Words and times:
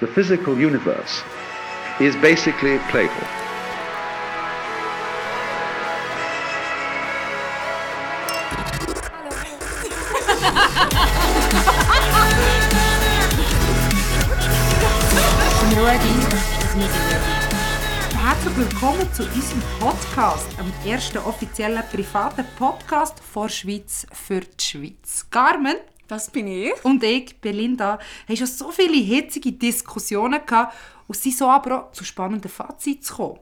the 0.00 0.06
physical 0.06 0.58
universe 0.58 1.22
is 2.00 2.14
basically 2.16 2.78
playful. 2.90 3.26
Willkommen 18.56 19.12
zu 19.12 19.22
unserem 19.22 19.62
Podcast, 19.78 20.46
dem 20.58 20.90
ersten 20.90 21.18
offiziellen 21.18 21.82
privaten 21.92 22.46
Podcast 22.58 23.20
vor 23.20 23.50
Schweiz 23.50 24.06
für 24.12 24.40
die 24.40 24.64
Schweiz. 24.64 25.26
Carmen 25.30 25.76
Das 26.06 26.30
bin 26.30 26.46
ich. 26.46 26.72
und 26.84 27.02
ich, 27.02 27.40
Belinda, 27.40 27.98
haben 28.28 28.36
schon 28.36 28.46
so 28.46 28.70
viele 28.70 28.96
hitzige 28.96 29.52
Diskussionen 29.52 30.40
gehabt 30.46 30.74
und 31.08 31.16
sind 31.16 31.36
so 31.36 31.48
aber 31.48 31.88
auch 31.88 31.92
zu 31.92 32.04
spannenden 32.04 32.50
Fazits 32.50 33.08
gekommen. 33.08 33.40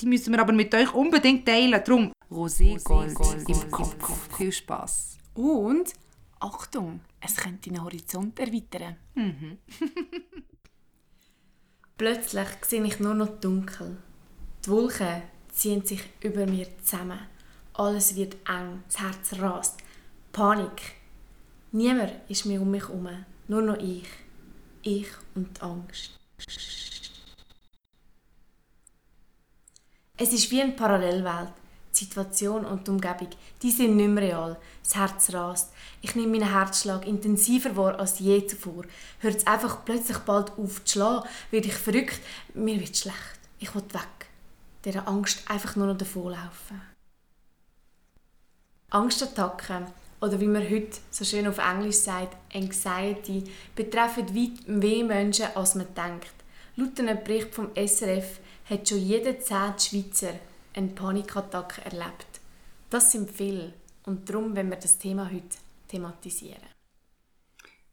Die 0.00 0.06
müssen 0.06 0.32
wir 0.32 0.40
aber 0.40 0.52
mit 0.52 0.74
euch 0.74 0.92
unbedingt 0.94 1.46
teilen. 1.46 1.82
Darum 1.84 2.12
Roségold 2.30 3.48
im 3.48 3.70
Kopf. 3.70 4.36
Viel 4.36 4.52
Spass. 4.52 5.16
Und, 5.34 5.92
Achtung, 6.40 7.00
es 7.20 7.36
könnte 7.36 7.70
deinen 7.70 7.84
Horizont 7.84 8.38
erweitern. 8.38 8.96
Plötzlich 11.98 12.48
sehe 12.66 12.84
ich 12.84 13.00
nur 13.00 13.14
noch 13.14 13.40
dunkel. 13.40 13.96
Die 14.64 14.70
Wolken 14.70 15.22
ziehen 15.50 15.84
sich 15.84 16.02
über 16.20 16.46
mir 16.46 16.66
zusammen. 16.82 17.20
Alles 17.74 18.16
wird 18.16 18.34
eng, 18.48 18.82
das 18.86 19.00
Herz 19.00 19.40
rast. 19.40 19.78
Panik. 20.32 20.95
Niemand 21.72 22.12
ist 22.28 22.46
mehr 22.46 22.60
um 22.60 22.70
mich 22.70 22.82
herum, 22.82 23.08
nur 23.48 23.62
noch 23.62 23.78
ich. 23.78 24.08
Ich 24.82 25.08
und 25.34 25.56
die 25.56 25.60
Angst. 25.62 26.16
Es 30.18 30.32
ist 30.32 30.50
wie 30.50 30.62
eine 30.62 30.72
Parallelwelt. 30.72 31.52
Die 31.92 32.04
Situation 32.04 32.64
und 32.66 32.86
die 32.86 32.90
Umgebung, 32.90 33.30
die 33.62 33.70
sind 33.70 33.96
nicht 33.96 34.08
mehr 34.08 34.24
real. 34.24 34.60
Das 34.82 34.96
Herz 34.96 35.32
rast. 35.32 35.72
Ich 36.02 36.14
nehme 36.14 36.38
meinen 36.38 36.52
Herzschlag 36.52 37.06
intensiver 37.06 37.74
wahr 37.74 37.98
als 37.98 38.18
je 38.18 38.46
zuvor. 38.46 38.84
Hört 39.20 39.36
es 39.36 39.46
einfach 39.46 39.84
plötzlich 39.84 40.18
bald 40.18 40.52
auf 40.58 40.84
zu 40.84 40.92
schlagen, 40.92 41.28
werde 41.50 41.68
ich 41.68 41.74
verrückt, 41.74 42.20
mir 42.54 42.78
wird 42.78 42.96
schlecht. 42.96 43.40
Ich 43.58 43.74
will 43.74 43.82
weg. 43.92 44.26
Dieser 44.84 45.08
Angst 45.08 45.50
einfach 45.50 45.74
nur 45.76 45.86
noch 45.86 45.96
davonlaufen. 45.96 46.82
Angstattacken 48.90 49.86
oder 50.20 50.40
wie 50.40 50.46
man 50.46 50.68
heute 50.68 50.98
so 51.10 51.24
schön 51.24 51.46
auf 51.46 51.58
Englisch 51.58 51.96
sagt, 51.96 52.36
Anxiety, 52.54 53.44
betreffen 53.74 54.34
weit 54.34 54.68
mehr 54.68 55.04
Menschen, 55.04 55.46
als 55.54 55.74
man 55.74 55.86
denkt. 55.94 56.34
Laut 56.76 56.98
einem 57.00 57.22
Bericht 57.22 57.54
vom 57.54 57.70
SRF 57.74 58.40
hat 58.68 58.88
schon 58.88 58.98
jeder 58.98 59.38
zehnte 59.40 59.80
Schweizer 59.80 60.34
eine 60.74 60.88
Panikattacke 60.88 61.82
erlebt. 61.84 62.40
Das 62.90 63.12
sind 63.12 63.30
viele 63.30 63.72
und 64.04 64.28
darum 64.28 64.54
wollen 64.56 64.70
wir 64.70 64.76
das 64.76 64.98
Thema 64.98 65.26
heute 65.26 65.56
thematisieren. 65.88 66.76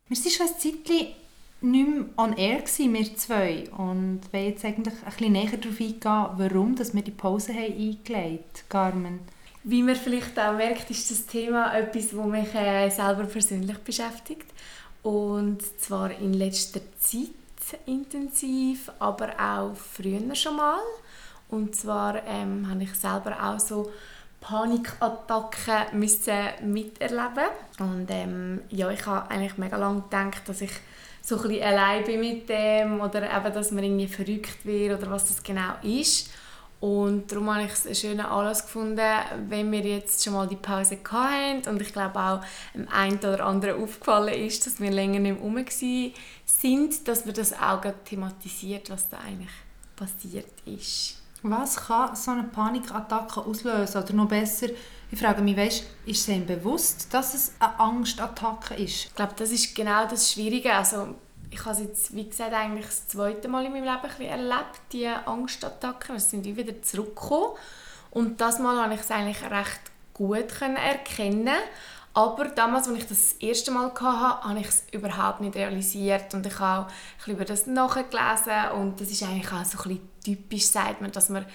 Wir 0.08 0.18
waren 0.18 0.32
schon 0.32 0.48
ein 0.48 0.60
Zeitchen 0.60 1.08
nicht 1.64 1.88
mehr 1.88 2.06
on 2.18 2.34
air, 2.34 2.62
wir 2.66 3.16
zwei. 3.16 3.70
Und 3.78 4.22
wollen 4.32 4.46
jetzt 4.46 4.66
eigentlich 4.66 4.94
ein 4.94 5.12
bisschen 5.12 5.32
näher 5.32 5.58
darauf 5.58 5.80
eingehen, 5.80 6.52
warum 6.52 6.78
wir 6.78 7.02
die 7.02 7.12
Pause 7.12 7.54
haben 7.54 7.74
eingelegt 7.74 8.66
Carmen. 8.70 9.20
Wie 9.64 9.82
man 9.82 9.96
vielleicht 9.96 10.38
auch 10.38 10.54
merkt, 10.54 10.90
ist 10.90 11.10
das 11.10 11.26
Thema 11.26 11.74
etwas, 11.74 12.10
das 12.12 12.26
mich 12.26 12.54
äh, 12.54 12.90
selber 12.90 13.24
persönlich 13.24 13.78
beschäftigt. 13.78 14.52
Und 15.02 15.62
zwar 15.80 16.12
in 16.12 16.34
letzter 16.34 16.82
Zeit 17.00 17.30
intensiv, 17.86 18.92
aber 19.00 19.32
auch 19.40 19.76
früher 19.76 20.36
schon 20.36 20.58
mal. 20.58 20.80
Und 21.50 21.76
zwar 21.76 22.26
ähm, 22.26 22.68
habe 22.70 22.84
ich 22.84 22.94
selber 22.96 23.38
auch 23.42 23.60
so 23.60 23.92
Panikattacken 24.44 25.98
müssen 25.98 26.34
miterleben 26.64 27.48
und 27.80 28.08
ähm, 28.10 28.62
ja, 28.70 28.92
ich 28.92 29.06
habe 29.06 29.32
eigentlich 29.32 29.58
mega 29.58 29.78
lange 29.78 30.02
gedacht, 30.02 30.42
dass 30.48 30.60
ich 30.60 30.72
so 31.22 31.38
ein 31.38 31.44
bisschen 31.44 31.64
allein 31.64 32.04
bin 32.04 32.20
mit 32.20 32.50
dem 32.50 33.00
oder 33.00 33.24
eben, 33.24 33.54
dass 33.54 33.72
man 33.72 33.86
irgendwie 33.86 34.08
verrückt 34.08 34.66
wird 34.66 35.00
oder 35.00 35.10
was 35.10 35.30
das 35.30 35.42
genau 35.42 35.76
ist. 35.82 36.30
Und 36.84 37.32
darum 37.32 37.50
habe 37.50 37.64
ich 37.64 37.72
es 37.72 37.86
einen 37.86 37.96
schönen 37.96 38.26
Anlass 38.26 38.64
gefunden, 38.64 39.00
wenn 39.48 39.72
wir 39.72 39.80
jetzt 39.80 40.22
schon 40.22 40.34
mal 40.34 40.50
die 40.50 40.58
Pause 40.58 40.98
hatten 41.10 41.70
und 41.70 41.82
ich 41.82 41.94
glaube 41.94 42.20
auch 42.20 42.42
dem 42.74 42.90
einen 42.90 43.20
oder 43.20 43.46
anderen 43.46 43.82
aufgefallen 43.82 44.34
ist, 44.34 44.68
dass 44.68 44.82
wir 44.82 44.92
länger 44.92 45.20
nicht 45.20 45.40
mehr 45.40 45.42
rum 45.42 45.64
sind, 46.46 47.08
dass 47.08 47.26
wir 47.26 47.32
das 47.32 47.54
auch 47.54 47.82
thematisiert, 48.04 48.90
was 48.90 49.08
da 49.08 49.18
eigentlich 49.20 49.54
passiert 49.96 50.52
ist. 50.66 51.22
Was 51.42 51.78
kann 51.78 52.18
so 52.18 52.32
eine 52.32 52.44
Panikattacke 52.44 53.40
auslösen? 53.40 54.04
Oder 54.04 54.14
noch 54.14 54.28
besser, 54.28 54.68
ich 55.10 55.20
frage 55.20 55.42
mich, 55.42 55.56
weißt, 55.56 55.86
ist 56.06 56.28
es 56.28 56.28
ihm 56.28 56.46
bewusst, 56.46 57.14
dass 57.14 57.34
es 57.34 57.54
eine 57.60 57.80
Angstattacke 57.80 58.74
ist? 58.74 59.06
Ich 59.06 59.16
glaube, 59.16 59.36
das 59.38 59.52
ist 59.52 59.74
genau 59.74 60.06
das 60.06 60.34
Schwierige. 60.34 60.74
Also, 60.74 61.16
ich 61.54 61.66
habe 61.66 61.72
es 61.72 61.80
jetzt, 61.80 62.16
wie 62.16 62.28
gesagt, 62.28 62.54
eigentlich 62.54 62.86
das 62.86 63.08
zweite 63.08 63.48
Mal 63.48 63.66
in 63.66 63.74
meinem 63.74 63.84
Leben 63.84 64.30
erlebt, 64.30 64.82
die 64.92 65.08
Angstattacken. 65.08 66.16
Es 66.16 66.30
sind 66.30 66.46
wie 66.46 66.58
wieder 66.58 66.82
zurückgekommen. 66.82 67.58
Und 68.12 68.42
das 68.42 68.60
Mal 68.60 68.82
habe 68.82 68.94
ich 68.94 69.02
es 69.02 69.12
eigentlich 69.12 69.42
recht 69.44 69.82
gut 70.14 70.62
erkennen 70.62 71.56
aber 72.16 72.46
damals, 72.50 72.88
als 72.88 72.98
ich 72.98 73.08
das, 73.08 73.30
das 73.30 73.34
erste 73.40 73.72
Mal 73.72 73.92
hatte, 73.92 74.04
habe 74.04 74.60
ich 74.60 74.68
es 74.68 74.84
überhaupt 74.92 75.42
nicht 75.42 75.56
realisiert 75.56 76.34
und 76.36 76.46
ich 76.46 76.60
habe 76.60 76.88
auch 77.22 77.28
über 77.28 77.44
das 77.44 77.66
nachgelesen 77.66 78.72
und 78.76 79.02
das 79.02 79.10
ist 79.10 79.24
eigentlich 79.24 79.52
auch 79.52 79.66
so 79.66 79.80
ein 79.80 79.98
bisschen 79.98 80.10
typisch, 80.24 80.68
sagt 80.68 81.02
man, 81.02 81.12
dass 81.12 81.30
man 81.30 81.46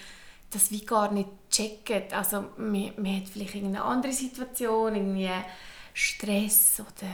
das 0.51 0.69
wie 0.71 0.85
gar 0.85 1.11
nicht 1.11 1.29
checkt. 1.49 2.13
Also 2.13 2.45
man, 2.57 2.91
man 2.97 3.17
hat 3.17 3.29
vielleicht 3.29 3.55
irgendeine 3.55 3.85
andere 3.85 4.11
Situation, 4.11 4.95
irgendwie 4.95 5.29
Stress 5.93 6.81
oder 6.81 7.07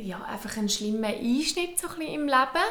ja, 0.00 0.22
einfach 0.22 0.56
einen 0.56 0.68
schlimmen 0.68 1.04
Einschnitt 1.04 1.78
so 1.78 1.88
ein 1.88 2.00
im 2.02 2.26
Leben 2.26 2.66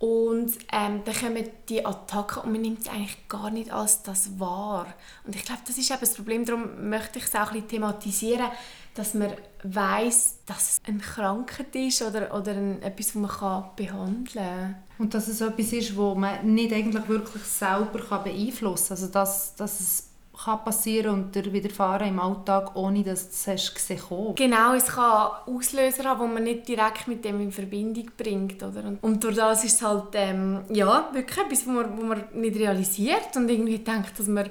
und 0.00 0.52
ähm, 0.72 1.02
dann 1.04 1.14
kommen 1.14 1.46
die 1.68 1.84
Attacken 1.84 2.44
und 2.44 2.52
man 2.52 2.62
nimmt 2.62 2.80
es 2.80 2.88
eigentlich 2.88 3.28
gar 3.28 3.50
nicht 3.50 3.70
als 3.70 4.02
das 4.02 4.40
wahr. 4.40 4.86
Und 5.26 5.36
ich 5.36 5.44
glaube, 5.44 5.60
das 5.66 5.76
ist 5.76 5.90
eben 5.90 6.00
das 6.00 6.14
Problem, 6.14 6.46
darum 6.46 6.88
möchte 6.88 7.18
ich 7.18 7.26
es 7.26 7.34
auch 7.34 7.48
ein 7.48 7.52
bisschen 7.52 7.68
thematisieren, 7.68 8.46
dass 8.94 9.12
man 9.12 9.30
weiß, 9.62 10.38
dass 10.46 10.70
es 10.70 10.78
eine 10.86 11.00
Krankheit 11.00 11.76
ist 11.76 12.00
oder, 12.00 12.34
oder 12.34 12.52
ein, 12.52 12.82
etwas, 12.82 13.08
das 13.08 13.14
man 13.16 13.30
kann 13.30 13.64
behandeln 13.76 14.24
kann. 14.32 14.76
Und 14.96 15.12
dass 15.12 15.28
es 15.28 15.42
etwas 15.42 15.70
ist, 15.74 15.94
wo 15.94 16.14
man 16.14 16.54
nicht 16.54 16.72
eigentlich 16.72 17.06
wirklich 17.06 17.44
selber 17.44 18.22
beeinflussen 18.24 18.88
kann. 18.88 18.96
Also 18.96 19.12
dass, 19.12 19.54
dass 19.54 19.80
es 19.80 20.09
kann 20.44 20.64
passieren 20.64 21.12
und 21.14 21.34
dir 21.34 21.52
widerfahren 21.52 22.08
im 22.08 22.20
Alltag, 22.20 22.74
ohne 22.74 23.02
dass 23.02 23.44
du 23.44 23.50
es 23.52 23.74
gesehen 23.74 24.00
hast. 24.10 24.36
Genau, 24.36 24.74
es 24.74 24.86
kann 24.86 25.30
Auslöser 25.46 26.04
haben, 26.04 26.26
die 26.28 26.34
man 26.34 26.44
nicht 26.44 26.68
direkt 26.68 27.08
mit 27.08 27.24
dem 27.24 27.40
in 27.40 27.52
Verbindung 27.52 28.10
bringt. 28.16 28.62
Oder? 28.62 28.94
Und- 29.00 29.22
durch 29.22 29.36
das 29.36 29.64
ist 29.64 29.74
es 29.74 29.82
halt 29.82 30.04
ähm, 30.14 30.60
ja, 30.70 31.10
wirklich 31.12 31.38
etwas, 31.38 31.66
wo 31.66 31.70
man, 31.72 32.08
man 32.08 32.24
nicht 32.32 32.56
realisiert 32.58 33.36
und 33.36 33.48
irgendwie 33.50 33.78
denkt, 33.78 34.18
dass 34.18 34.26
man 34.26 34.48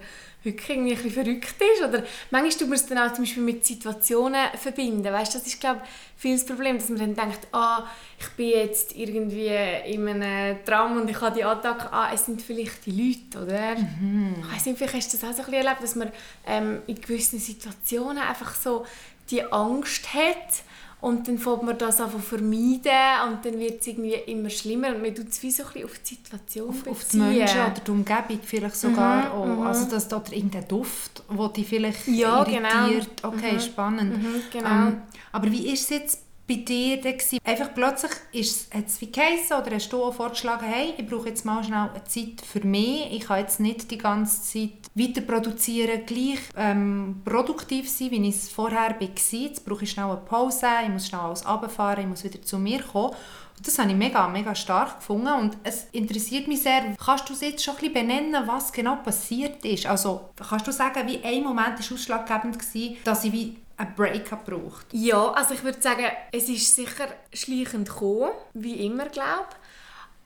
wirklich 0.50 0.70
irgendwie 0.70 0.92
ein 0.92 1.02
bisschen 1.02 1.24
verrückt 1.24 1.56
ist. 1.62 1.84
Oder 1.88 2.04
manchmal 2.32 2.52
tut 2.52 2.68
man 2.68 2.78
es 2.78 2.86
dann 2.86 2.98
auch 2.98 3.14
zum 3.14 3.24
Beispiel 3.24 3.44
mit 3.44 3.66
Situationen 3.66 4.48
verbinden. 4.56 5.12
Weißt, 5.12 5.36
das 5.36 5.46
ist, 5.48 5.60
glaube 5.60 5.82
ich, 5.84 5.90
viel 6.22 6.36
das 6.36 6.46
Problem, 6.46 6.78
dass 6.78 6.90
man 6.90 7.00
dann 7.00 7.16
denkt, 7.16 7.48
ah, 7.54 7.88
ich 8.20 8.28
bin 8.30 8.50
jetzt 8.50 8.96
irgendwie 8.96 9.48
in 9.86 10.08
einem 10.08 10.64
Tram 10.66 10.98
und 10.98 11.10
ich 11.10 11.22
habe 11.22 11.36
die 11.36 11.44
Attacke, 11.44 11.92
ah, 11.94 12.12
es 12.14 12.26
sind 12.26 12.42
vielleicht 12.42 12.86
die 12.86 12.92
Leute, 12.92 13.46
oder? 13.46 13.74
Ich 13.74 14.54
weiss 14.54 14.66
nicht, 14.66 14.78
vielleicht 14.78 14.96
hast 14.96 15.14
du 15.14 15.18
das 15.18 15.30
auch 15.30 15.34
so 15.34 15.44
ein 15.44 15.46
bisschen 15.46 15.66
erlebt, 15.66 15.84
dass 15.84 15.96
man 15.96 16.12
ähm, 16.46 16.82
in 16.88 17.00
gewissen 17.00 17.40
Situationen 17.40 18.22
einfach 18.22 18.54
so 18.56 18.86
die 19.30 19.44
Angst 19.52 20.14
hat 20.14 20.64
und 21.02 21.28
dann 21.28 21.38
fängt 21.38 21.64
man 21.64 21.78
das 21.78 22.02
einfach 22.02 22.20
vermeiden 22.20 22.92
und 23.30 23.46
dann 23.46 23.58
wird 23.60 23.80
es 23.82 23.88
irgendwie 23.88 24.16
immer 24.16 24.50
schlimmer 24.50 24.90
und 24.90 25.02
man 25.02 25.16
tut 25.16 25.30
es 25.30 25.42
wie 25.42 25.52
so 25.52 25.64
ein 25.64 25.70
bisschen 25.70 25.86
auf 25.86 26.00
die 26.00 26.16
Situation 26.16 26.70
Auf, 26.70 26.88
auf 26.88 27.04
die. 27.06 27.18
Menschen 27.18 27.60
oder 27.60 27.74
die 27.86 27.92
Umgebung 27.92 28.40
vielleicht 28.44 28.76
sogar 28.76 29.34
auch. 29.34 29.66
Also 29.66 29.90
dass 29.90 30.08
da 30.08 30.22
irgendein 30.32 30.68
Duft, 30.68 31.24
der 31.30 31.48
dich 31.50 31.68
vielleicht 31.68 32.08
Ja, 32.08 32.44
genau. 32.44 32.88
irritiert. 32.88 33.24
Okay, 33.24 33.60
spannend. 33.60 34.18
Mhm, 34.18 34.42
genau. 34.52 34.70
Ähm, 34.70 35.02
aber 35.32 35.52
wie 35.52 35.72
ist 35.72 35.84
es 35.84 35.90
jetzt 35.90 36.20
bei 36.50 36.56
dir 36.56 37.00
denn 37.00 37.18
gewesen? 37.18 37.38
Einfach 37.44 37.74
plötzlich 37.74 38.12
ist, 38.32 38.74
hat 38.74 38.88
es 38.88 39.00
wie 39.00 39.12
geheissen, 39.12 39.58
oder 39.58 39.76
hast 39.76 39.94
du 39.94 40.04
auch 40.04 40.14
vorgeschlagen, 40.14 40.66
hey, 40.66 40.96
ich 40.98 41.08
brauche 41.08 41.30
jetzt 41.30 41.46
mal 41.46 41.64
schnell 41.64 41.90
eine 41.94 42.04
Zeit 42.06 42.42
für 42.42 42.66
mich, 42.66 43.14
ich 43.14 43.22
kann 43.22 43.40
jetzt 43.40 43.60
nicht 43.60 43.90
die 43.92 44.00
ganze 44.00 44.42
Zeit 44.42 44.90
weiter 44.96 45.22
produzieren, 45.22 46.06
gleich 46.06 46.40
ähm, 46.58 47.22
produktiv 47.24 47.88
sein, 47.90 48.12
wie 48.12 48.28
ich 48.28 48.36
es 48.36 48.50
vorher 48.50 48.96
war. 49.00 49.08
Jetzt 49.32 49.64
brauche 49.64 49.84
ich 49.84 49.92
schnell 49.92 50.08
eine 50.08 50.18
Pause, 50.18 50.66
ich 50.84 50.90
muss 50.90 51.08
schnell 51.08 51.22
alles 51.22 51.48
runterfahren, 51.48 52.02
ich 52.02 52.10
muss 52.10 52.24
wieder 52.24 52.42
zu 52.42 52.58
mir 52.58 52.82
kommen. 52.82 53.16
Das 53.64 53.78
habe 53.78 53.90
ich 53.90 53.96
mega, 53.96 54.28
mega 54.28 54.56
stark 54.56 55.00
gefunden 55.00 55.34
und 55.34 55.58
es 55.64 55.88
interessiert 55.92 56.48
mich 56.48 56.62
sehr, 56.62 56.96
kannst 57.04 57.30
du 57.30 57.34
es 57.34 57.42
jetzt 57.42 57.64
schon 57.64 57.76
ein 57.76 57.80
bisschen 57.80 57.94
benennen, 57.94 58.48
was 58.48 58.72
genau 58.72 58.98
passiert 58.98 59.64
ist? 59.66 59.86
Also 59.86 60.30
kannst 60.48 60.68
du 60.68 60.72
sagen, 60.72 61.08
wie 61.08 61.24
ein 61.24 61.44
Moment 61.44 61.80
war 61.80 61.94
ausschlaggebend 61.94 62.58
gewesen, 62.58 62.98
dass 63.04 63.24
ich 63.24 63.32
wie 63.32 63.58
ein 63.78 63.96
Break-up 63.96 64.46
braucht? 64.46 64.88
Ja, 64.92 65.32
also 65.32 65.54
ich 65.54 65.64
würde 65.64 65.82
sagen, 65.82 66.06
es 66.32 66.50
ist 66.50 66.76
sicher 66.76 67.08
schleichend 67.34 67.90
gekommen, 67.90 68.32
wie 68.54 68.86
immer, 68.86 69.08
glaube 69.08 69.48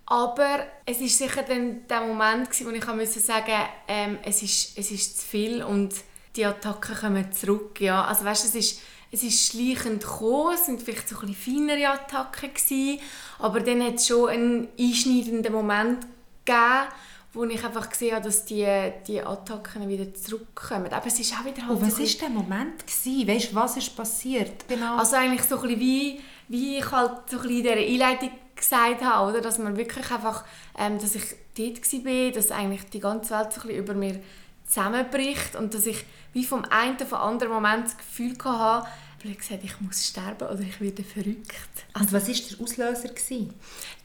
Aber 0.05 0.65
es 0.85 0.99
ist 0.99 1.17
sicher 1.17 1.43
dann 1.43 1.87
der 1.87 2.01
Moment, 2.01 2.49
wo 2.65 2.69
ich 2.69 2.87
musste 2.87 3.19
sagen 3.19 3.63
ähm, 3.87 4.19
es, 4.23 4.43
ist, 4.43 4.77
es 4.77 4.91
ist 4.91 5.21
zu 5.21 5.27
viel 5.27 5.63
und 5.63 5.93
die 6.35 6.45
Attacken 6.45 6.95
kommen 6.95 7.31
zurück. 7.31 7.79
Ja. 7.79 8.05
Also 8.05 8.25
weißt, 8.25 8.45
es 8.45 8.55
ist 8.55 8.81
es 9.13 9.21
ist 9.21 9.51
schleichend 9.51 10.01
gekommen, 10.01 10.55
es 10.55 10.67
waren 10.67 10.79
vielleicht 10.79 11.07
so 11.07 11.19
ein 11.19 11.27
bisschen 11.27 11.67
feinere 11.67 11.89
Attacken, 11.89 12.49
gewesen, 12.51 12.99
aber 13.37 13.59
dann 13.59 13.83
hat 13.83 13.95
es 13.95 14.07
schon 14.07 14.29
einen 14.29 14.67
einschneidenden 14.77 15.53
Moment 15.53 16.07
gegeben, 16.45 16.87
wo 17.31 17.43
ich 17.45 17.63
einfach 17.63 17.89
gesehen 17.89 18.15
habe, 18.15 18.25
dass 18.25 18.45
die, 18.45 18.65
die 19.07 19.21
Attacken 19.21 19.87
wieder 19.87 20.11
zurückkommen. 20.15 20.91
Aber 20.91 21.07
es 21.07 21.19
ist 21.19 21.33
auch 21.33 21.45
wieder 21.45 21.61
halt 21.61 21.77
Und 21.77 21.81
was 21.87 21.99
war 21.99 22.05
so 22.05 22.19
der 22.19 22.29
Moment? 22.29 22.87
Gewesen? 22.87 23.27
Weißt 23.27 23.51
du, 23.51 23.55
was 23.55 23.77
ist 23.77 23.95
passiert? 23.95 24.67
Genau. 24.67 24.97
Also 24.97 25.15
eigentlich 25.15 25.43
so 25.43 25.55
ein 25.57 25.61
bisschen 25.61 25.79
wie, 25.79 26.19
wie 26.47 26.77
ich 26.77 26.91
halt 26.91 27.29
so 27.29 27.37
ein 27.37 27.43
bisschen 27.43 27.57
in 27.57 27.63
dieser 27.63 28.05
Einleitung 28.07 28.31
gesagt 28.55 29.03
habe, 29.03 29.31
oder? 29.31 29.41
dass 29.41 29.59
man 29.59 29.77
wirklich 29.77 30.09
einfach, 30.09 30.43
ähm, 30.77 30.97
dass 30.97 31.15
ich 31.15 31.23
dort 31.55 32.05
war, 32.05 32.31
dass 32.31 32.51
eigentlich 32.51 32.89
die 32.89 32.99
ganze 32.99 33.35
Welt 33.35 33.53
so 33.53 33.61
ein 33.61 33.67
bisschen 33.67 33.83
über 33.83 33.93
mir 33.93 34.19
zusammenbricht 34.65 35.55
und 35.55 35.73
dass 35.73 35.85
ich 35.85 36.03
wie 36.33 36.43
vom 36.43 36.65
einen 36.65 36.99
auf 36.99 37.09
den 37.09 37.17
anderen 37.17 37.53
Moment 37.53 37.85
das 37.85 37.97
Gefühl 37.97 38.35
hatte, 38.43 38.87
blöd 39.21 39.39
gesagt, 39.39 39.63
ich 39.63 39.79
muss 39.79 40.05
sterben 40.05 40.47
oder 40.47 40.59
ich 40.59 40.81
werde 40.81 41.03
verrückt. 41.03 41.85
Also 41.93 42.13
was 42.13 42.27
war 42.27 42.35
der 42.35 42.63
Auslöser? 42.63 43.09
Gewesen? 43.09 43.53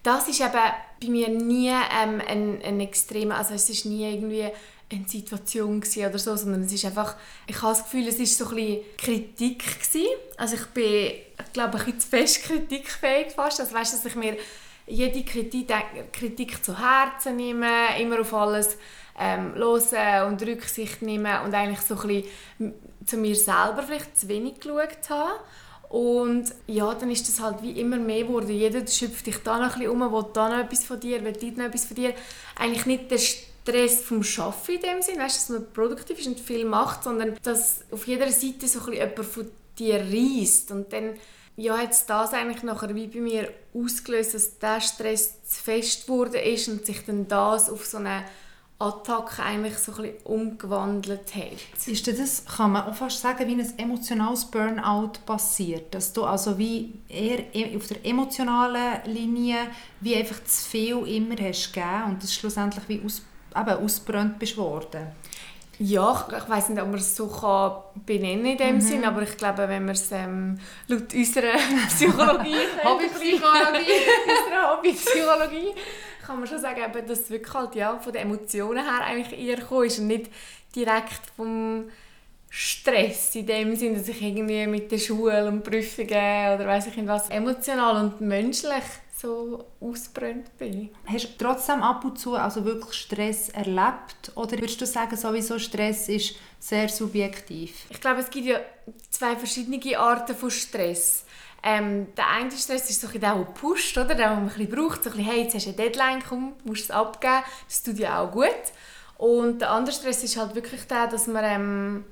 Das 0.03 0.29
ist 0.29 0.41
eben 0.41 0.53
bei 0.53 1.09
mir 1.09 1.29
nie 1.29 1.69
ähm, 1.69 2.23
ein, 2.27 2.63
ein 2.63 2.81
extremer, 2.81 3.37
also 3.37 3.55
es 3.55 3.69
ist 3.69 3.85
nie 3.85 4.11
irgendwie 4.11 4.49
eine 4.91 5.07
Situation 5.07 5.83
oder 5.83 6.19
so, 6.19 6.35
sondern 6.37 6.63
es 6.63 6.73
ist 6.73 6.85
einfach, 6.85 7.17
ich 7.47 7.61
habe 7.61 7.75
das 7.75 7.85
Gefühl, 7.85 8.09
es 8.09 8.19
ist 8.19 8.39
so 8.39 8.49
ein 8.49 8.55
bisschen 8.55 8.81
Kritik 8.97 9.59
gewesen. 9.59 10.09
Also 10.37 10.55
ich 10.55 10.67
bin, 10.67 10.85
ich 10.85 11.53
glaube, 11.53 11.79
ein 11.79 11.85
bisschen 11.85 12.01
zu 12.01 12.09
fest 12.09 12.43
kritikfähig 12.45 13.33
fast. 13.35 13.61
Also 13.61 13.75
weißt, 13.75 13.93
dass 13.93 14.05
ich 14.05 14.15
mir 14.15 14.37
jede 14.87 15.23
Kritik, 15.25 15.71
Kritik 16.13 16.65
zu 16.65 16.79
Herzen 16.79 17.37
nehme, 17.37 18.01
immer 18.01 18.21
auf 18.21 18.33
alles 18.33 18.79
ähm, 19.19 19.55
hören 19.55 20.29
und 20.29 20.43
Rücksicht 20.43 21.03
nehmen 21.03 21.43
und 21.45 21.55
eigentlich 21.55 21.81
so 21.81 21.97
ein 21.97 22.09
bisschen 22.09 22.75
zu 23.05 23.17
mir 23.17 23.35
selber 23.35 23.83
vielleicht 23.87 24.19
zu 24.19 24.29
wenig 24.29 24.61
geschaut 24.61 25.11
habe. 25.11 25.41
Und 25.89 26.53
ja, 26.67 26.95
dann 26.95 27.11
ist 27.11 27.27
das 27.29 27.41
halt 27.41 27.63
wie 27.63 27.81
immer 27.81 27.97
mehr 27.97 28.25
geworden. 28.25 28.51
Jeder 28.51 28.87
schöpft 28.87 29.27
dich 29.27 29.39
da 29.43 29.57
noch 29.57 29.75
ein 29.75 29.81
bisschen 29.81 29.91
um, 29.91 30.13
will 30.13 30.27
da 30.35 30.49
noch 30.49 30.65
etwas 30.65 30.85
von 30.85 31.01
dir, 31.01 31.25
will 31.25 31.33
dort 31.33 31.57
noch 31.57 31.65
etwas 31.65 31.87
von 31.87 31.97
dir. 31.97 32.13
Eigentlich 32.57 32.87
nicht 32.87 33.11
der 33.11 33.19
Stress 33.19 34.03
vom 34.03 34.19
Arbeiten 34.19 34.73
in 34.73 34.81
dem 34.81 35.03
Sinn, 35.03 35.19
weißt, 35.19 35.37
dass 35.37 35.49
man 35.49 35.73
produktiv 35.73 36.19
ist 36.19 36.27
und 36.27 36.41
viel 36.41 36.67
macht, 36.67 37.05
sondern 37.05 37.37
dass 37.43 37.85
auf 37.91 38.07
jeder 38.07 38.31
Seite 38.31 38.69
so 38.69 38.81
ein 38.81 38.87
bisschen 38.87 38.93
jemand 38.95 39.25
von 39.25 39.51
dir 39.79 40.01
reist. 40.01 40.71
Und 40.71 40.93
dann 40.93 41.15
ja, 41.57 41.79
hat 41.79 41.93
es 41.93 42.05
das 42.05 42.35
eigentlich 42.35 42.63
nachher 42.63 42.95
wie 42.95 43.07
bei 43.07 43.21
mir 43.21 43.51
ausgelöst, 43.75 44.35
dass 44.35 44.59
der 44.59 44.83
Stress 44.83 45.43
zu 45.45 45.63
fest 45.63 46.09
wurde 46.09 46.39
ist 46.39 46.69
und 46.69 46.85
sich 46.85 47.05
dann 47.07 47.27
das 47.29 47.71
auf 47.71 47.87
so 47.87 47.97
eine 47.97 48.25
Attacke 48.81 49.43
eigentlich 49.43 49.77
so 49.79 49.91
ein 49.93 50.03
bisschen 50.03 50.23
umgewandelt 50.25 51.35
hat. 51.35 51.87
Ist 51.89 52.07
das, 52.07 52.45
kann 52.45 52.73
man 52.73 52.85
auch 52.85 52.95
fast 52.95 53.21
sagen, 53.21 53.47
wie 53.49 53.61
ein 53.61 53.79
emotionales 53.79 54.45
Burnout 54.45 55.13
passiert? 55.27 55.93
Dass 55.93 56.13
du 56.13 56.25
also 56.25 56.57
wie 56.59 56.95
eher 57.09 57.55
e, 57.55 57.77
auf 57.77 57.89
der 57.89 58.07
emotionalen 58.07 59.03
Linie 59.07 59.57
wie 60.01 60.15
einfach 60.15 60.45
zu 60.45 60.69
viel 60.71 61.07
immer 61.09 61.35
hast 61.41 61.73
gegeben 61.73 62.05
und 62.07 62.23
das 62.23 62.33
schlussendlich 62.33 62.85
wie 62.87 63.03
aus, 63.05 63.23
eben 63.57 63.85
ausbrennt 63.85 64.39
bist 64.39 64.57
worden? 64.57 65.09
Ja, 65.81 66.27
ich, 66.29 66.37
ich 66.37 66.49
weiß 66.49 66.71
nicht, 66.71 66.83
ob 66.83 66.89
man 66.89 66.99
es 66.99 67.15
so 67.15 67.29
kann 67.29 68.05
benennen 68.05 68.47
in 68.47 68.59
dem 68.59 68.75
mhm. 68.77 68.81
Sinn, 68.81 69.05
aber 69.05 69.23
ich 69.23 69.37
glaube, 69.37 69.69
wenn 69.69 69.85
man 69.85 69.95
es 69.95 70.11
ähm, 70.11 70.59
laut 70.89 71.15
unserer 71.15 71.57
Psychologie, 71.89 72.57
Hobbypsychologie, 72.85 74.03
unserer 74.27 74.77
Hobbypsychologie, 74.77 75.75
kann 76.29 76.39
man 76.41 76.47
schon 76.47 76.61
sagen, 76.61 76.93
dass 77.07 77.21
es 77.21 77.31
wirklich 77.31 77.55
halt, 77.55 77.75
ja, 77.75 77.99
von 77.99 78.13
den 78.13 78.23
Emotionen 78.23 78.85
her 78.85 79.03
eigentlich 79.03 79.41
eher 79.41 79.57
gekommen 79.57 79.87
ist 79.87 79.99
und 79.99 80.09
nicht 80.09 80.31
direkt 80.77 81.23
vom 81.35 81.89
Stress 82.51 83.35
in 83.35 83.47
dem 83.47 83.75
Sinn, 83.75 83.95
dass 83.95 84.09
ich 84.09 84.21
irgendwie 84.21 84.67
mit 84.67 84.93
der 84.93 84.99
Schule 84.99 85.49
und 85.49 85.65
Prüfungen 85.65 86.55
oder 86.55 86.67
weiß 86.67 86.89
ich 86.89 87.07
was 87.07 87.31
emotional 87.31 88.05
und 88.05 88.21
menschlich 88.21 88.85
so 89.17 89.65
ausbrennt 89.81 90.57
bin. 90.59 90.91
Hast 91.07 91.25
du 91.25 91.45
trotzdem 91.45 91.83
ab 91.83 92.05
und 92.05 92.19
zu 92.19 92.35
also 92.35 92.63
wirklich 92.63 92.95
Stress 92.95 93.49
erlebt 93.49 94.31
oder 94.35 94.53
würdest 94.53 94.81
du 94.83 94.87
sagen, 94.87 95.17
sowieso 95.17 95.59
Stress 95.59 96.11
ist 96.11 96.37
sehr 96.61 96.91
subjektiv? 96.91 97.87
Ich 97.89 98.01
glaube, 98.01 98.21
es 98.21 98.29
gibt 98.29 98.47
ja 98.47 98.61
zwei 99.11 99.35
verschiedene 99.35 99.99
Arten 99.99 100.37
von 100.37 100.51
Stress. 100.51 101.25
Ähm, 101.63 102.15
der 102.17 102.29
eine 102.29 102.51
Stress 102.53 102.89
ist 102.89 103.01
so 103.01 103.09
der, 103.09 103.35
der 103.35 103.45
pusht, 103.45 103.97
oder? 103.99 104.15
der, 104.15 104.35
den 104.35 104.45
man 104.45 104.55
ein 104.55 104.69
braucht. 104.69 105.05
So 105.05 105.11
ein 105.11 105.17
bisschen, 105.17 105.31
hey, 105.31 105.43
jetzt 105.43 105.55
hast 105.55 105.67
du 105.67 105.71
eine 105.71 105.77
Deadline, 105.77 106.23
komm, 106.27 106.53
musst 106.65 106.85
es 106.85 106.91
abgeben. 106.91 107.43
Das 107.67 107.83
tut 107.83 107.99
ja 107.99 108.21
auch 108.21 108.31
gut. 108.31 108.49
Und 109.17 109.61
der 109.61 109.71
andere 109.71 109.95
Stress 109.95 110.23
ist 110.23 110.37
halt 110.37 110.55
wirklich 110.55 110.87
der, 110.87 111.09
dass 111.09 111.27
man 111.27 111.45
ähm, 111.45 112.05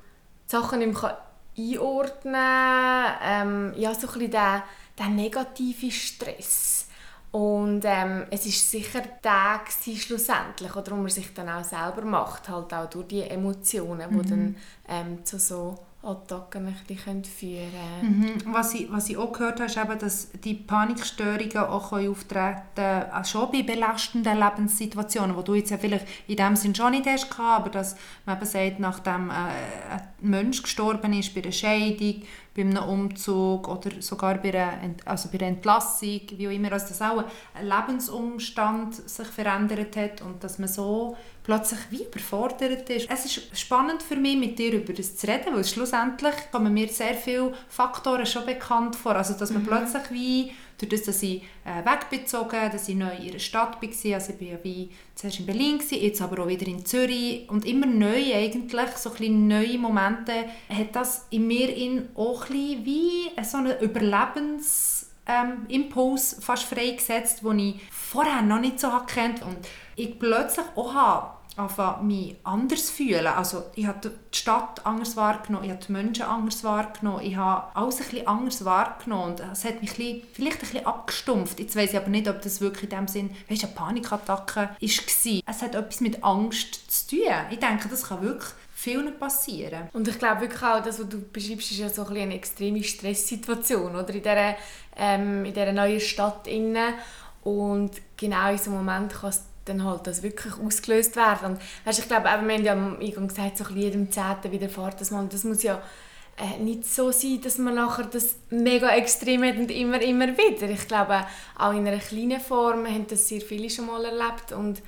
Sachen 0.47 0.81
nicht 0.81 1.01
mehr 1.01 1.19
einordnen 1.57 2.33
kann. 2.35 3.15
Ähm, 3.23 3.75
ja, 3.77 3.95
so 3.95 4.09
ein 4.09 4.13
bisschen 4.15 4.31
der, 4.33 4.65
der 4.99 5.09
negative 5.09 5.91
Stress. 5.91 6.89
Und 7.31 7.83
ähm, 7.85 8.25
es 8.31 8.47
ist 8.47 8.71
sicher 8.71 9.03
der 9.23 9.61
schlussendlich, 9.69 10.75
oder 10.75 10.93
wo 10.93 10.97
man 10.97 11.11
sich 11.11 11.35
dann 11.35 11.49
auch 11.49 11.65
selber 11.65 12.03
macht, 12.03 12.49
halt 12.49 12.73
auch 12.73 12.89
durch 12.89 13.09
die 13.09 13.23
Emotionen, 13.23 14.09
die 14.09 14.17
mhm. 14.17 14.31
dann 14.31 14.57
ähm, 14.89 15.25
zu 15.25 15.39
so 15.39 15.79
Attacken 16.07 16.75
führen 16.75 17.71
können. 18.01 18.41
Mhm. 18.45 18.55
Was, 18.55 18.75
ich, 18.75 18.91
was 18.91 19.09
ich 19.11 19.17
auch 19.17 19.33
gehört 19.33 19.61
habe, 19.61 19.71
ist 19.71 19.77
eben, 19.77 19.99
dass 19.99 20.31
die 20.33 20.55
Panikstörungen 20.55 21.57
auch 21.59 21.93
auftreten 21.93 22.63
können, 22.75 23.03
äh, 23.03 23.25
schon 23.25 23.51
bei 23.51 23.63
belastenden 23.63 24.39
Lebenssituationen, 24.39 25.37
wo 25.37 25.43
du 25.43 25.55
jetzt 25.55 25.71
ja 25.71 25.79
vielleicht 25.79 26.07
in 26.29 26.37
dem 26.37 26.57
Sinn 26.57 26.75
schon 26.75 26.93
nicht 26.93 27.07
hast, 27.07 27.39
aber 27.39 27.71
dass 27.71 27.97
man 28.25 28.37
eben 28.37 28.47
sagt, 28.47 28.81
nachdem 28.81 29.31
äh, 29.31 29.33
ein 29.33 30.09
Mensch 30.21 30.63
gestorben 30.63 31.13
ist 31.13 31.35
bei 31.35 31.43
einer 31.43 31.53
Scheidung, 31.53 32.23
bei 32.57 32.63
einem 32.63 32.83
Umzug 32.83 33.69
oder 33.69 33.91
sogar 34.01 34.37
bei 34.37 34.49
einer, 34.49 34.83
Ent 34.83 35.07
also 35.07 35.29
bei 35.31 35.39
einer 35.39 35.49
Entlassung, 35.49 36.21
wie 36.37 36.49
auch 36.49 36.53
immer, 36.53 36.73
also 36.73 36.89
dass 36.89 37.03
auch 37.03 37.25
ein 37.55 37.67
Lebensumstand 37.67 38.95
sich 39.09 39.27
verändert 39.27 39.97
hat 39.97 40.23
und 40.23 40.43
dass 40.43 40.59
man 40.59 40.69
so 40.69 41.17
plötzlich 41.43 41.79
wie 41.91 42.05
überfordert 42.05 42.89
ist. 42.91 43.09
Es 43.11 43.25
ist 43.27 43.59
spannend 43.59 44.03
für 44.03 44.17
mich, 44.17 44.37
mit 44.37 44.59
dir 44.59 44.73
über 44.73 44.93
das 44.93 45.17
zu 45.17 45.27
reden, 45.27 45.55
weil 45.55 45.65
schlussendlich 45.65 46.35
kommen 46.51 46.73
mir 46.73 46.89
sehr 46.89 47.15
viele 47.15 47.53
Faktoren 47.69 48.27
schon 48.27 48.47
bekannt 48.47 48.97
vor. 48.97 49.15
Also, 49.15 49.35
dass 49.35 49.53
man 49.53 49.63
mhm. 49.63 49.67
plötzlich 49.67 50.11
wie, 50.11 50.53
durch 50.79 50.91
das, 50.91 51.03
dass 51.03 51.23
ich 51.23 51.43
äh, 51.65 51.85
wegbezogen, 51.85 52.71
dass 52.71 52.89
ich 52.89 52.97
neu 52.97 53.15
in 53.17 53.31
einer 53.31 53.39
Stadt 53.39 53.81
war, 53.81 53.89
also 54.15 54.33
ich 54.33 54.41
war 54.41 54.49
ja 54.49 54.59
wie 54.63 54.91
zuerst 55.15 55.41
in 55.41 55.47
Berlin, 55.47 55.79
gewesen, 55.79 56.03
jetzt 56.03 56.21
aber 56.21 56.43
auch 56.43 56.49
wieder 56.49 56.67
in 56.67 56.85
Zürich 56.85 57.49
und 57.49 57.65
immer 57.65 57.87
neu 57.87 58.35
eigentlich, 58.35 58.91
so 58.97 59.11
ein 59.19 59.49
neue 59.49 59.79
Momente, 59.79 60.33
hat 60.69 60.95
das 60.95 61.27
in 61.31 61.47
mir 61.47 61.75
in 61.75 62.09
auch 62.15 62.49
ein 62.51 62.85
wie 62.85 63.31
so 63.43 63.59
einen 63.59 63.79
Überlebens 63.81 65.11
ähm, 65.27 65.67
fast 66.41 66.65
freigesetzt, 66.65 67.43
den 67.43 67.59
ich 67.59 67.81
vorher 67.91 68.43
noch 68.43 68.61
nicht 68.61 68.79
so 68.79 68.89
kennt 69.07 69.43
und 69.43 69.59
ich 69.97 70.19
plötzlich 70.19 70.67
auch 70.77 70.95
habe 70.95 71.36
anfangen, 71.57 72.07
mich 72.07 72.37
anders 72.45 72.91
fühlen. 72.91 73.27
Also 73.27 73.65
ich 73.75 73.87
habe 73.87 74.11
die 74.11 74.39
Stadt 74.39 74.85
anders 74.85 75.17
wahrgenommen, 75.17 75.65
ich 75.65 75.71
habe 75.71 75.85
die 75.85 75.93
Menschen 75.93 76.25
anders 76.25 76.65
wahrgenommen, 76.65 77.23
ich 77.23 77.37
habe 77.37 77.75
alles 77.75 78.01
ein 78.01 78.09
bisschen 78.09 78.27
anders 78.27 78.65
wahrgenommen 78.65 79.33
und 79.33 79.41
es 79.41 79.65
hat 79.65 79.81
mich 79.81 79.93
ein 79.93 79.97
bisschen, 79.97 80.23
vielleicht 80.33 80.57
ein 80.57 80.61
bisschen 80.61 80.87
abgestumpft. 80.87 81.61
Jetzt 81.61 81.77
weiß 81.77 81.91
ich 81.91 81.97
aber 81.97 82.09
nicht, 82.09 82.29
ob 82.29 82.43
das 82.43 82.61
wirklich 82.61 82.85
in 82.85 82.91
dem 82.91 83.09
Sinn, 83.09 83.31
weißt, 83.49 83.65
eine 83.65 83.73
Panikattacke 83.73 84.61
war. 84.61 84.69
Es 84.81 85.63
hat 85.63 85.75
etwas 85.75 86.01
mit 86.01 86.23
Angst 86.23 86.91
zu 86.91 87.17
tun. 87.17 87.35
Ich 87.51 87.59
denke, 87.59 87.89
das 87.89 88.09
kann 88.09 88.23
wirklich 88.23 88.53
vielen 88.77 89.19
passieren. 89.19 89.89
Und 89.95 90.07
ich 90.07 90.19
glaube 90.19 90.43
wirklich 90.43 90.63
auch, 90.63 90.83
das, 90.83 91.01
was 91.01 91.09
du 91.09 91.21
beschreibst, 91.21 91.71
ist 91.71 91.79
ja 91.79 91.89
so 91.89 92.07
ein 92.07 92.17
eine 92.17 92.35
extreme 92.35 92.85
Stresssituation 92.85 93.97
oder? 93.97 94.11
In, 94.11 94.23
dieser, 94.23 94.55
ähm, 94.97 95.45
in 95.45 95.55
dieser 95.55 95.73
neuen 95.73 95.99
Stadt. 95.99 96.47
Innen. 96.47 96.95
Und 97.43 97.93
genau 98.17 98.51
in 98.51 98.59
so 98.59 98.71
einem 98.71 98.85
Moment 98.85 99.13
kann 99.13 99.31
es 99.31 99.46
dann 99.67 99.85
halt 99.85 100.07
das 100.07 100.23
wirklich 100.23 100.55
ausgelöst 100.59 101.17
werden. 101.17 101.53
Und 101.53 101.61
weißt, 101.85 101.99
ich 101.99 102.09
glaube, 102.09 102.25
wir 102.25 102.33
haben 102.33 102.65
ja 102.65 102.73
am 102.73 102.99
Eingang 102.99 103.29
gesagt, 103.29 103.59
so 103.59 103.65
jedem 103.75 104.11
Zehnten 104.11 104.51
widerfährt 104.51 105.01
das 105.01 105.11
mal. 105.11 105.27
Das 105.31 105.45
muss 105.45 105.63
ja 105.63 105.83
äh, 106.39 106.63
nicht 106.63 106.87
so 106.87 107.11
sein, 107.11 107.41
dass 107.43 107.59
man 107.59 107.75
nachher 107.75 108.05
das 108.05 108.37
mega 108.51 108.91
extrem 108.91 109.43
hat 109.45 109.57
und 109.57 109.71
immer, 109.71 110.01
immer 110.01 110.29
wieder. 110.29 110.69
Ich 110.69 110.87
glaube, 110.87 111.27
auch 111.59 111.73
in 111.73 111.87
einer 111.87 111.99
kleinen 111.99 112.41
Form 112.41 112.87
haben 112.87 113.07
das 113.07 113.29
sehr 113.29 113.41
viele 113.41 113.71
schon 113.71 113.87
mal 113.87 114.05
erlebt 114.05 114.53
und 114.53 114.83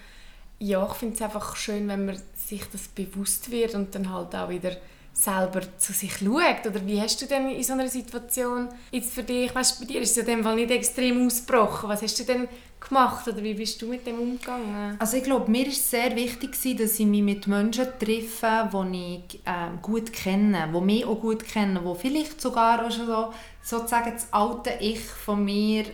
ja, 0.59 0.87
ich 0.87 0.95
finde 0.95 1.15
es 1.15 1.23
einfach 1.23 1.57
schön, 1.57 1.89
wenn 1.89 2.07
man 2.07 2.21
sich 2.35 2.65
das 2.71 2.89
bewusst 2.89 3.51
wird 3.51 3.75
und 3.75 3.95
dann 3.95 4.13
halt 4.13 4.35
auch 4.35 4.49
wieder 4.49 4.77
selber 5.19 5.61
zu 5.79 5.93
sich 5.93 6.19
schaut? 6.19 6.67
Oder 6.67 6.87
wie 6.87 7.01
hast 7.01 7.21
du 7.21 7.27
denn 7.27 7.51
in 7.51 7.63
so 7.63 7.73
einer 7.73 7.89
Situation 7.89 8.69
jetzt 8.93 9.13
für 9.13 9.25
dich, 9.25 9.53
weißt, 9.55 9.81
bei 9.81 9.87
dir 9.87 10.01
ist 10.01 10.13
es 10.13 10.19
in 10.19 10.27
dem 10.27 10.45
Fall 10.45 10.55
nicht 10.55 10.71
extrem 10.71 11.27
ausgebrochen, 11.27 11.89
was 11.89 12.03
hast 12.03 12.19
du 12.21 12.25
denn 12.25 12.49
gemacht 12.79 13.27
oder 13.27 13.43
wie 13.43 13.55
bist 13.55 13.83
du 13.83 13.87
mit 13.87 14.07
dem 14.07 14.21
umgegangen? 14.21 14.97
Also 15.01 15.17
ich 15.17 15.25
glaube, 15.25 15.51
mir 15.51 15.67
ist 15.67 15.91
sehr 15.91 16.15
wichtig 16.15 16.57
dass 16.79 17.01
ich 17.01 17.07
mich 17.07 17.23
mit 17.23 17.47
Menschen 17.49 17.87
treffe, 17.99 18.71
die 18.73 19.23
ich 19.29 19.41
äh, 19.45 19.77
gut 19.83 20.13
kenne, 20.13 20.71
die 20.73 20.81
mich 20.81 21.05
auch 21.05 21.21
gut 21.21 21.45
kennen, 21.45 21.81
die 21.85 21.99
vielleicht 21.99 22.41
sogar 22.41 22.87
auch 22.87 22.91
schon 22.91 23.07
so, 23.07 23.33
sozusagen 23.63 24.13
das 24.13 24.33
alte 24.33 24.71
Ich 24.81 25.01
von 25.01 25.45
mir 25.45 25.85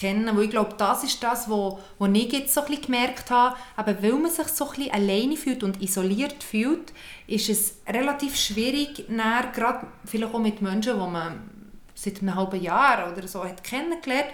kennen. 0.00 0.36
Weil 0.36 0.44
ich 0.44 0.50
glaube, 0.50 0.74
das 0.76 1.04
ist 1.04 1.22
das, 1.22 1.48
was 1.48 1.74
ich 2.12 2.32
jetzt 2.32 2.54
so 2.54 2.64
ein 2.64 2.80
gemerkt 2.80 3.30
habe. 3.30 3.56
Aber 3.76 4.02
weil 4.02 4.12
man 4.12 4.30
sich 4.30 4.48
so 4.48 4.70
ein 4.70 4.90
alleine 4.90 5.36
fühlt 5.36 5.62
und 5.62 5.82
isoliert 5.82 6.42
fühlt, 6.42 6.92
ist 7.26 7.48
es 7.48 7.78
relativ 7.88 8.36
schwierig, 8.36 9.06
gerade 9.52 9.86
vielleicht 10.04 10.34
auch 10.34 10.38
mit 10.38 10.62
Menschen, 10.62 10.94
die 10.94 11.10
man 11.10 11.50
seit 11.94 12.20
einem 12.20 12.34
halben 12.34 12.62
Jahr 12.62 13.12
oder 13.12 13.26
so 13.26 13.44
hat 13.44 13.64
kennengelernt, 13.64 14.28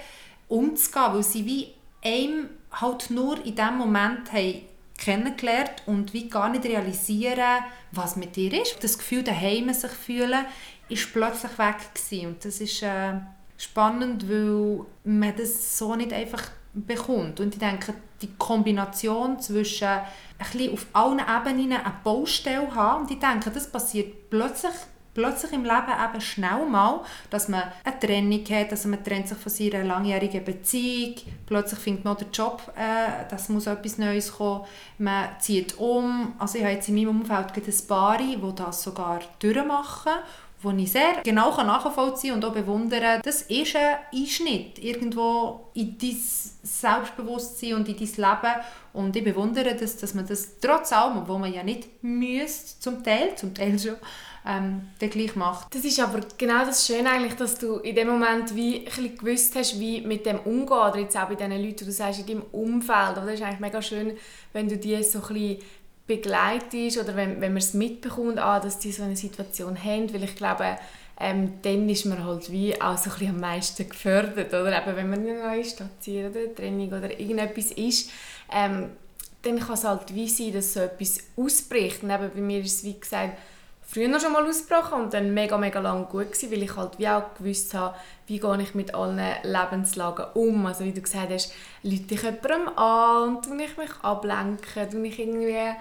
umzugehen, 0.49 1.14
weil 1.14 1.23
sie 1.23 1.47
wie 1.47 1.69
einem 2.04 2.49
halt 2.73 3.11
nur 3.11 3.45
in 3.45 3.54
dem 3.54 3.78
Moment 3.78 4.33
haben 4.33 4.62
kennengelernt 4.99 5.83
und 5.87 6.12
wie 6.12 6.28
gar 6.28 6.49
nicht 6.49 6.64
realisieren, 6.64 7.64
was 7.92 8.16
mit 8.16 8.37
dir 8.37 8.61
ist. 8.61 8.83
Das 8.83 8.99
Gefühl, 8.99 9.23
daheim 9.23 9.73
sich 9.73 9.90
fühlen, 9.90 10.45
ist 10.88 11.12
plötzlich 11.12 11.59
weg 11.59 11.76
gewesen. 11.95 12.26
und 12.28 12.45
das 12.45 12.61
ist 12.61 12.83
äh, 12.83 13.14
spannend, 13.62 14.28
weil 14.28 14.85
man 15.04 15.35
das 15.37 15.78
so 15.78 15.95
nicht 15.95 16.12
einfach 16.12 16.42
bekommt. 16.75 17.40
Und 17.40 17.54
ich 17.54 17.61
denke, 17.61 17.95
die 18.21 18.31
Kombination 18.38 19.40
zwischen 19.40 19.88
ein 19.88 20.04
bisschen 20.38 20.73
auf 20.73 20.87
allen 20.92 21.21
Ebenen 21.21 21.73
eine 21.73 21.95
Baustelle 22.02 22.75
haben, 22.75 23.02
und 23.02 23.11
ich 23.11 23.19
denke, 23.19 23.50
das 23.50 23.71
passiert 23.71 24.31
plötzlich 24.31 24.73
plötzlich 25.14 25.52
im 25.52 25.64
Leben 25.64 25.92
eben 25.92 26.21
schnell 26.21 26.66
mal, 26.66 27.00
dass 27.31 27.49
man 27.49 27.64
eine 27.85 28.00
Trennung 28.00 28.45
hat, 28.50 28.73
dass 28.73 28.85
man 28.85 29.04
trennt 29.04 29.28
sich 29.28 29.38
von 29.38 29.52
seiner 29.52 29.85
langjährigen 29.85 30.45
Beziehung, 30.45 31.16
plötzlich 31.47 31.81
findet 31.81 32.04
man 32.04 32.16
den 32.16 32.31
Job, 32.33 32.73
äh, 32.76 33.26
das 33.28 33.49
muss 33.49 33.66
etwas 33.66 33.99
Neues 33.99 34.33
kommen, 34.33 34.64
man 34.99 35.28
zieht 35.38 35.78
um. 35.78 36.35
Also 36.38 36.59
ich 36.59 36.64
habe 36.64 36.75
jetzt 36.75 36.88
in 36.88 36.95
meinem 36.95 37.21
Umfeld 37.21 37.52
ein 37.54 37.87
paar, 37.87 38.19
die 38.19 38.38
das 38.57 38.83
sogar 38.83 39.21
durchmachen 39.38 40.12
wo 40.62 40.71
ich 40.71 40.92
sehr 40.92 41.21
genau 41.25 41.50
nachvollziehen 41.62 42.35
und 42.35 42.45
auch 42.45 42.52
bewundern 42.52 43.21
Das 43.25 43.42
ist 43.42 43.76
ein 43.76 43.97
Einschnitt 44.14 44.78
irgendwo 44.78 45.71
in 45.75 45.99
dein 45.99 46.16
Selbstbewusstsein 46.62 47.75
und 47.75 47.88
in 47.88 47.97
dein 47.97 48.07
Leben. 48.07 48.54
Und 48.92 49.16
ich 49.16 49.25
bewundere 49.25 49.75
das, 49.75 49.97
dass 49.97 50.14
man 50.14 50.26
das 50.26 50.59
trotz 50.61 50.92
allem, 50.92 51.19
obwohl 51.19 51.38
man 51.38 51.52
ja 51.52 51.62
nicht 51.62 52.02
müsste, 52.02 52.81
zum 52.81 53.02
Teil, 53.02 53.35
zum 53.37 53.54
Teil 53.54 53.78
schon, 53.78 53.97
ähm, 54.47 54.88
dann 54.99 55.11
gleich 55.11 55.37
macht. 55.37 55.75
Das 55.75 55.85
ist 55.85 56.00
aber 56.00 56.21
genau 56.37 56.64
das 56.64 56.87
Schöne 56.87 57.11
eigentlich, 57.11 57.35
dass 57.35 57.59
du 57.59 57.76
in 57.76 57.95
dem 57.95 58.09
Moment 58.09 58.54
wie 58.54 58.87
ein 58.87 59.16
gewusst 59.16 59.54
hast, 59.54 59.78
wie 59.78 60.00
mit 60.00 60.26
dem 60.26 60.40
umgehen 60.40 60.78
oder 60.78 60.99
jetzt 60.99 61.16
auch 61.16 61.28
bei 61.28 61.37
den 61.37 61.52
Leuten, 61.52 61.76
die 61.76 61.85
du 61.85 61.92
sagst, 61.92 62.21
in 62.21 62.26
deinem 62.26 62.42
Umfeld. 62.50 63.12
Oder? 63.12 63.26
Das 63.26 63.35
ist 63.35 63.42
eigentlich 63.42 63.61
mega 63.61 63.81
schön, 63.81 64.16
wenn 64.52 64.69
du 64.69 64.76
die 64.76 65.02
so 65.02 65.21
ein 65.21 65.28
bisschen 65.28 65.59
begleitest 66.06 66.99
oder 66.99 67.16
wenn, 67.16 67.40
wenn 67.40 67.52
man 67.52 67.62
es 67.62 67.75
mitbekommt, 67.75 68.38
ah, 68.38 68.61
dass 68.61 68.78
die 68.78 68.92
so 68.92 69.02
eine 69.02 69.16
Situation 69.16 69.82
haben, 69.82 70.12
weil 70.12 70.25
ich 70.25 70.35
glaube, 70.35 70.76
ähm, 71.21 71.54
dann 71.62 71.88
ist 71.88 72.04
man 72.06 72.25
halt 72.25 72.50
wie 72.50 72.80
auch 72.80 72.99
so 72.99 73.11
ein 73.11 73.18
bisschen 73.18 73.35
am 73.35 73.40
meisten 73.40 73.88
gefördert, 73.88 74.49
oder? 74.49 74.82
Eben, 74.82 74.97
wenn 74.97 75.11
man 75.11 75.25
in 75.25 75.37
eine 75.37 75.49
neue 75.49 75.64
Stadt 75.64 75.90
zieht 76.00 76.30
oder 76.30 76.54
Training 76.54 76.88
oder 76.88 77.18
irgendetwas 77.18 77.71
ist, 77.73 78.11
ähm, 78.52 78.90
dann 79.42 79.59
kann 79.59 79.75
es 79.75 79.85
halt 79.85 80.14
wie 80.14 80.28
sein, 80.28 80.52
dass 80.52 80.75
so 80.75 80.80
etwas 80.80 81.21
ausbricht. 81.37 82.02
Und 82.02 82.11
eben 82.11 82.30
bei 82.35 82.40
mir 82.40 82.61
ist 82.61 82.78
es, 82.78 82.85
wie 82.85 82.99
gesagt, 82.99 83.38
früher 83.93 84.19
schon 84.19 84.33
mal 84.33 84.47
ausgebrochen 84.47 85.03
und 85.03 85.15
dann 85.15 85.35
mega, 85.35 85.59
mega 85.59 85.79
lang 85.81 86.09
gut 86.09 86.33
gewesen, 86.33 86.51
weil 86.51 86.63
ich 86.63 86.77
halt 86.77 86.99
wie 86.99 87.09
auch 87.09 87.35
gewusst 87.35 87.75
habe, 87.75 87.95
wie 88.27 88.39
gehe 88.39 88.63
ich 88.63 88.75
mit 88.75 88.95
allen 88.95 89.21
Lebenslagen 89.43 90.27
um. 90.35 90.65
Also 90.65 90.85
wie 90.85 90.93
du 90.93 91.03
gesagt 91.03 91.31
hast, 91.31 91.53
Leute 91.83 92.15
ich 92.15 92.23
jemandem 92.23 92.69
an 92.77 93.37
und 93.37 93.61
ich 93.61 93.77
mich 93.77 93.91
ablenken, 94.03 94.91
tue 94.91 95.07
ich 95.07 95.19
irgendwie 95.19 95.75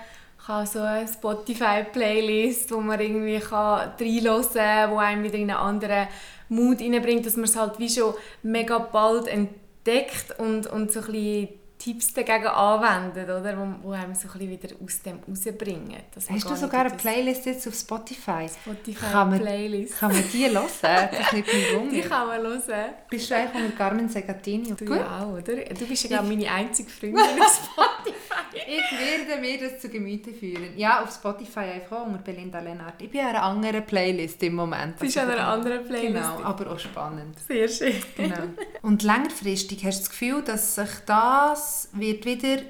habe 0.48 0.66
so 0.66 0.80
eine 0.80 1.08
Spotify-Playlist, 1.08 2.72
wo 2.72 2.82
man 2.82 3.00
irgendwie 3.00 3.40
kann 3.40 3.92
reinhören 4.00 4.46
kann, 4.54 4.92
wo 4.92 4.98
einem 4.98 5.24
wieder 5.24 5.36
in 5.36 5.52
einen 5.52 5.60
anderen 5.60 6.08
Mut 6.50 6.82
reinbringt, 6.82 7.26
dass 7.26 7.36
man 7.36 7.46
es 7.46 7.56
halt 7.56 7.80
wie 7.80 7.90
schon 7.90 8.16
mega 8.44 8.80
bald 8.80 9.28
entdeckt 9.28 10.38
und, 10.40 10.68
und 10.68 10.92
so 10.92 11.00
ein 11.02 11.06
bisschen 11.06 11.50
Tipps 11.82 12.14
dagegen 12.14 12.46
anwendet, 12.46 13.28
oder? 13.28 13.58
Wo, 13.58 13.88
wo 13.88 13.92
einem 13.94 14.14
so 14.14 14.28
ein 14.28 14.34
bisschen 14.34 14.50
wieder 14.52 14.70
aus 14.84 15.02
dem 15.02 15.20
rausbringen. 15.28 15.98
Hast 16.30 16.50
du 16.50 16.56
sogar 16.56 16.86
eine 16.86 16.96
Playlist 16.96 17.48
jetzt 17.48 17.68
auf 17.68 17.74
Spotify? 17.74 18.48
Spotify-Playlist. 18.48 19.98
Kann, 19.98 20.12
man 20.12 20.24
die 20.32 20.48
hören? 20.48 20.62
Das 21.12 21.34
nicht 21.34 21.48
Die 21.92 22.02
kann 22.02 22.28
man 22.28 22.42
hören. 22.44 22.90
Bist 23.10 23.32
du 23.32 23.36
eigentlich 23.36 23.64
mit 23.64 23.78
Carmen 23.78 24.08
Segatini? 24.08 24.76
Du 24.76 24.86
Gut. 24.86 25.00
auch, 25.00 25.30
oder? 25.30 25.56
Du 25.56 25.88
bist 25.88 26.04
ja, 26.04 26.10
glaube 26.10 26.28
meine 26.28 26.52
einzige 26.52 26.90
Freundin 26.90 27.42
auf 27.42 27.72
Spotify. 27.74 28.01
Ich 28.54 29.00
werde 29.00 29.42
mir 29.42 29.60
das 29.60 29.80
zu 29.80 29.90
Gemüte 29.90 30.34
führen. 30.34 30.78
Ja, 30.78 31.04
auf 31.04 31.14
Spotify 31.14 31.60
einfach 31.60 32.06
unter 32.06 32.20
Belinda 32.20 32.60
Lennart. 32.60 33.02
Ich 33.02 33.10
bin 33.10 33.22
an 33.22 33.28
einer 33.28 33.44
anderen 33.44 33.86
Playlist 33.86 34.42
im 34.44 34.56
Moment. 34.56 34.96
Du 34.96 35.06
bist 35.06 35.18
an 35.18 35.30
einer 35.30 35.48
anderen 35.48 35.86
Playlist? 35.86 36.14
Genau, 36.14 36.44
aber 36.44 36.72
auch 36.72 36.80
spannend. 36.80 37.38
Sehr 37.48 37.68
schön. 37.68 37.96
Genau. 38.16 38.44
Und 38.82 39.04
längerfristig 39.04 39.86
hast 39.86 40.00
du 40.00 40.02
das 40.02 40.10
Gefühl, 40.10 40.42
dass 40.42 40.76
sich 40.76 40.90
das 41.06 41.90
wird 41.94 42.26
wieder 42.26 42.62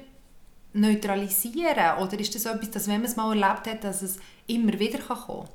neutralisieren? 0.72 1.98
Oder 2.00 2.18
ist 2.18 2.34
das 2.34 2.46
etwas, 2.46 2.70
dass 2.70 2.88
wenn 2.88 3.00
man 3.00 3.04
es 3.04 3.16
mal 3.16 3.28
erlebt 3.30 3.66
hat, 3.66 3.84
dass 3.84 4.02
es 4.02 4.18
immer 4.46 4.78
wieder 4.78 4.98
kommen 4.98 5.46
kann? 5.46 5.48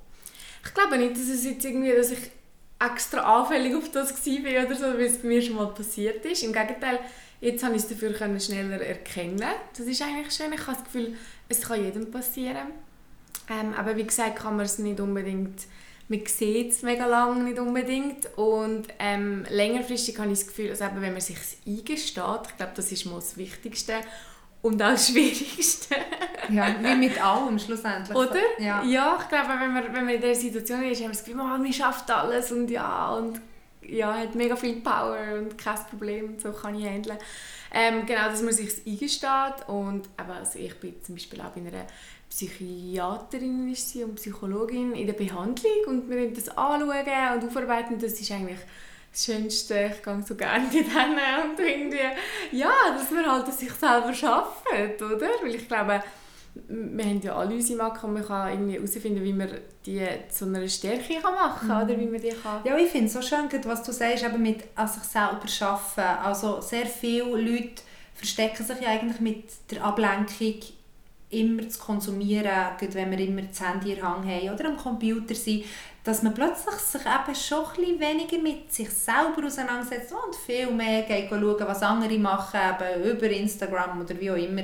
Ich 0.65 0.73
glaube 0.73 0.97
nicht, 0.97 1.11
dass 1.11 1.29
es 1.29 1.45
jetzt 1.45 1.63
irgendwie, 1.65 1.95
dass 1.95 2.11
ich 2.11 2.31
extra 2.79 3.39
anfällig 3.39 3.75
auf 3.75 3.89
das 3.91 4.13
war 4.13 4.65
oder 4.65 4.75
so, 4.75 4.97
wie 4.97 5.03
es 5.03 5.21
bei 5.21 5.27
mir 5.27 5.41
schon 5.41 5.55
mal 5.55 5.67
passiert 5.67 6.23
ist. 6.25 6.43
Im 6.43 6.53
Gegenteil, 6.53 6.99
jetzt 7.41 7.63
habe 7.63 7.75
ich 7.75 7.83
es 7.83 7.89
dafür 7.89 8.13
schneller 8.39 8.81
erkennen 8.81 9.43
Das 9.77 9.85
ist 9.85 10.01
eigentlich 10.01 10.33
schön. 10.33 10.53
Ich 10.53 10.61
habe 10.67 10.77
das 10.77 10.83
Gefühl, 10.83 11.15
es 11.49 11.61
kann 11.61 11.83
jedem 11.83 12.11
passieren. 12.11 12.67
Ähm, 13.49 13.73
aber 13.75 13.95
wie 13.95 14.03
gesagt, 14.03 14.37
kann 14.37 14.57
man 14.57 14.65
es 14.65 14.77
nicht 14.79 14.99
unbedingt 14.99 15.67
man 16.09 16.25
sieht 16.25 16.71
es 16.71 16.83
mega 16.83 17.05
lange 17.05 17.43
nicht 17.43 17.59
unbedingt 17.59 18.37
und 18.37 18.87
ähm, 18.99 19.45
längerfristig 19.49 20.17
habe 20.17 20.31
ich 20.31 20.39
das 20.39 20.47
Gefühl, 20.47 20.69
dass 20.69 20.81
eben, 20.81 21.01
wenn 21.01 21.11
man 21.11 21.21
sich 21.21 21.37
eingesteht, 21.65 21.97
ich 21.97 22.13
glaube, 22.13 22.71
das 22.75 22.91
ist 22.91 23.05
mal 23.05 23.15
das 23.15 23.35
Wichtigste 23.35 23.95
und 24.61 24.81
auch 24.81 24.91
das 24.91 25.09
Schwierigste. 25.09 25.95
ja, 26.49 26.75
wie 26.81 26.95
mit 26.95 27.21
allem 27.23 27.59
schlussendlich. 27.59 28.17
Oder? 28.17 28.39
Ja, 28.57 28.83
ja 28.83 29.17
ich 29.21 29.27
glaube, 29.27 29.49
wenn 29.59 29.73
man, 29.73 29.83
wenn 29.93 30.05
man 30.05 30.15
in 30.15 30.21
dieser 30.21 30.39
Situation 30.39 30.83
ist, 30.83 30.99
haben 30.99 31.07
wir 31.07 31.09
das 31.09 31.25
Gefühl, 31.25 31.41
oh, 31.41 31.43
man 31.43 31.73
schafft 31.73 32.09
alles 32.09 32.51
und 32.51 32.69
ja, 32.71 33.13
und 33.15 33.41
ja, 33.87 34.13
hat 34.13 34.35
mega 34.35 34.55
viel 34.55 34.81
Power 34.81 35.17
und 35.39 35.57
kein 35.57 35.77
Problem, 35.89 36.39
so 36.39 36.51
kann 36.51 36.75
ich 36.75 36.85
handeln. 36.85 37.17
Ähm, 37.73 38.05
genau, 38.05 38.29
dass 38.29 38.41
man 38.41 38.53
sich 38.53 38.85
eingesteht 38.85 39.67
und 39.67 40.07
eben, 40.19 40.31
also 40.31 40.59
ich 40.59 40.75
bin 40.79 40.95
zum 41.03 41.15
Beispiel 41.15 41.41
auch 41.41 41.49
bei 41.49 41.61
einer 41.61 41.85
Psychiaterin 42.29 43.71
ist 43.71 43.89
sie 43.89 44.03
und 44.03 44.15
Psychologin 44.15 44.93
in 44.93 45.07
der 45.07 45.13
Behandlung 45.13 45.85
und 45.87 46.09
wir 46.09 46.31
das 46.31 46.49
anschauen 46.49 46.89
und 47.35 47.47
aufarbeiten. 47.47 47.99
Das 47.99 48.19
ist 48.19 48.31
eigentlich 48.31 48.59
das 49.11 49.25
Schönste. 49.25 49.91
Ich 49.95 50.03
gehe 50.03 50.23
so 50.27 50.35
gerne 50.35 50.65
mit 50.65 50.73
denen 50.73 51.49
und 51.49 51.59
irgendwie, 51.59 51.97
ja, 52.51 52.71
dass 52.95 53.11
man 53.11 53.25
halt 53.25 53.51
sich 53.53 53.71
selber 53.71 54.13
schafft, 54.13 54.65
oder? 55.01 55.29
Weil 55.41 55.55
ich 55.55 55.67
glaube, 55.67 56.03
wir 56.67 57.05
haben 57.05 57.21
ja 57.21 57.35
alle 57.35 57.55
unsere 57.55 57.77
Macken 57.77 58.07
und 58.07 58.13
man 58.13 58.25
kann 58.25 58.51
irgendwie 58.51 58.75
herausfinden, 58.75 59.23
wie 59.23 59.33
man 59.33 59.49
die 59.85 60.05
zu 60.29 60.45
einer 60.45 60.67
Stärke 60.67 61.15
kann 61.21 61.33
machen 61.33 61.67
kann, 61.67 61.85
mhm. 61.85 61.89
oder 61.89 61.99
wie 61.99 62.07
man 62.07 62.21
die 62.21 62.29
kann... 62.29 62.61
Ja, 62.63 62.77
ich 62.77 62.89
finde 62.89 63.07
es 63.07 63.13
so 63.13 63.21
schön, 63.21 63.49
was 63.63 63.83
du 63.83 63.91
sagst, 63.91 64.23
eben 64.23 64.41
mit 64.41 64.63
an 64.75 64.87
sich 64.87 65.03
selber 65.03 65.45
arbeiten. 65.61 66.25
Also 66.25 66.61
sehr 66.61 66.85
viele 66.85 67.39
Leute 67.39 67.81
verstecken 68.13 68.65
sich 68.65 68.81
ja 68.81 68.89
eigentlich 68.89 69.19
mit 69.19 69.45
der 69.71 69.83
Ablenkung 69.83 70.55
immer 71.29 71.67
zu 71.67 71.79
konsumieren, 71.79 72.49
wenn 72.79 73.11
wir 73.11 73.19
immer 73.19 73.41
das 73.41 73.61
Handy 73.61 73.93
in 73.93 74.01
Hand 74.01 74.25
haben 74.25 74.49
oder 74.49 74.69
am 74.69 74.77
Computer 74.77 75.35
sind, 75.35 75.65
dass 76.07 76.23
man 76.23 76.33
plötzlich 76.33 76.75
sich 76.75 77.01
eben 77.01 77.35
schon 77.35 77.65
ein 77.85 77.99
weniger 77.99 78.37
mit 78.37 78.71
sich 78.71 78.89
selber 78.89 79.45
auseinandersetzt 79.45 80.13
und 80.13 80.33
viel 80.33 80.71
mehr 80.71 81.01
geht 81.01 81.29
schauen, 81.29 81.59
was 81.59 81.83
andere 81.83 82.17
machen, 82.17 82.61
eben 82.61 83.03
über 83.03 83.29
Instagram 83.29 83.99
oder 83.99 84.17
wie 84.17 84.31
auch 84.31 84.37
immer, 84.37 84.63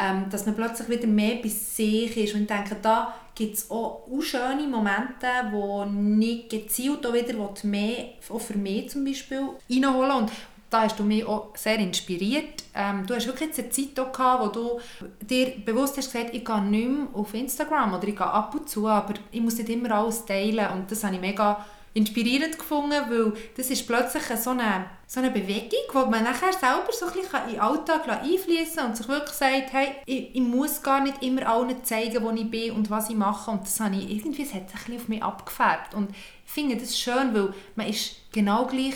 ähm, 0.00 0.30
dass 0.30 0.46
man 0.46 0.54
plötzlich 0.54 0.88
wieder 0.88 1.06
mehr 1.06 1.36
bei 1.42 1.48
sich 1.50 2.16
ist. 2.16 2.34
Und 2.34 2.48
denke, 2.48 2.78
da 2.80 3.14
gibt 3.34 3.56
es 3.56 3.70
auch, 3.70 4.08
auch 4.10 4.22
schöne 4.22 4.66
Momente, 4.66 5.26
wo 5.50 5.84
nicht 5.84 6.48
gezielt 6.48 7.06
auch 7.06 7.12
wieder 7.12 7.34
mehr, 7.64 8.06
auch 8.30 8.40
für 8.40 8.56
mich 8.56 8.88
zum 8.88 9.04
Beispiel, 9.04 9.46
reinholen. 9.68 10.12
Und 10.12 10.30
da 10.70 10.82
hast 10.82 10.98
du 10.98 11.04
mich 11.04 11.24
auch 11.24 11.50
sehr 11.54 11.78
inspiriert. 11.78 12.64
Ähm, 12.74 13.06
du 13.06 13.14
hast 13.14 13.26
wirklich 13.26 13.50
eine 13.58 13.70
Zeit 13.70 13.94
gehabt, 13.94 14.42
wo 14.42 14.48
du 14.48 14.80
dir 15.20 15.54
bewusst 15.64 15.96
hast 15.96 16.12
gesagt, 16.12 16.34
ich 16.34 16.44
gehe 16.44 16.60
nicht 16.62 16.88
mehr 16.88 17.08
auf 17.14 17.32
Instagram 17.34 17.94
oder 17.94 18.06
ich 18.06 18.16
gehe 18.16 18.26
ab 18.26 18.54
und 18.54 18.68
zu, 18.68 18.86
aber 18.86 19.14
ich 19.30 19.40
muss 19.40 19.56
nicht 19.56 19.68
immer 19.68 19.92
alles 19.92 20.24
teilen. 20.24 20.66
Und 20.72 20.90
das 20.90 21.04
habe 21.04 21.14
ich 21.14 21.20
mega 21.20 21.64
inspirierend 21.94 22.58
gefunden, 22.58 23.02
weil 23.08 23.32
das 23.56 23.70
ist 23.70 23.86
plötzlich 23.86 24.22
so 24.38 24.50
eine, 24.50 24.86
so 25.06 25.20
eine 25.20 25.30
Bewegung, 25.30 25.80
wo 25.92 26.06
man 26.06 26.22
nachher 26.22 26.52
selber 26.52 26.92
so 26.92 27.06
ein 27.06 27.12
bisschen 27.12 27.40
in 27.46 27.52
den 27.54 27.60
Alltag 27.60 28.08
einfließen 28.08 28.76
kann 28.76 28.86
und 28.90 28.96
sich 28.96 29.08
wirklich 29.08 29.34
sagt, 29.34 29.72
hey, 29.72 29.88
ich, 30.06 30.34
ich, 30.34 30.40
muss 30.40 30.82
gar 30.82 31.02
nicht 31.02 31.22
immer 31.22 31.48
allen 31.48 31.82
zeigen, 31.84 32.22
wo 32.22 32.30
ich 32.30 32.48
bin 32.48 32.72
und 32.72 32.90
was 32.90 33.10
ich 33.10 33.16
mache. 33.16 33.50
Und 33.50 33.62
das 33.62 33.80
habe 33.80 33.96
ich 33.96 34.10
irgendwie, 34.10 34.44
das 34.44 34.54
hat 34.54 34.70
sich 34.70 34.78
ein 34.78 34.84
bisschen 34.84 35.00
auf 35.00 35.08
mich 35.08 35.22
abgefärbt. 35.22 35.94
Und 35.94 36.10
ich 36.10 36.52
finde 36.52 36.76
das 36.76 36.98
schön, 36.98 37.34
weil 37.34 37.52
man 37.74 37.88
ist 37.88 38.16
genau 38.32 38.66
gleich 38.66 38.94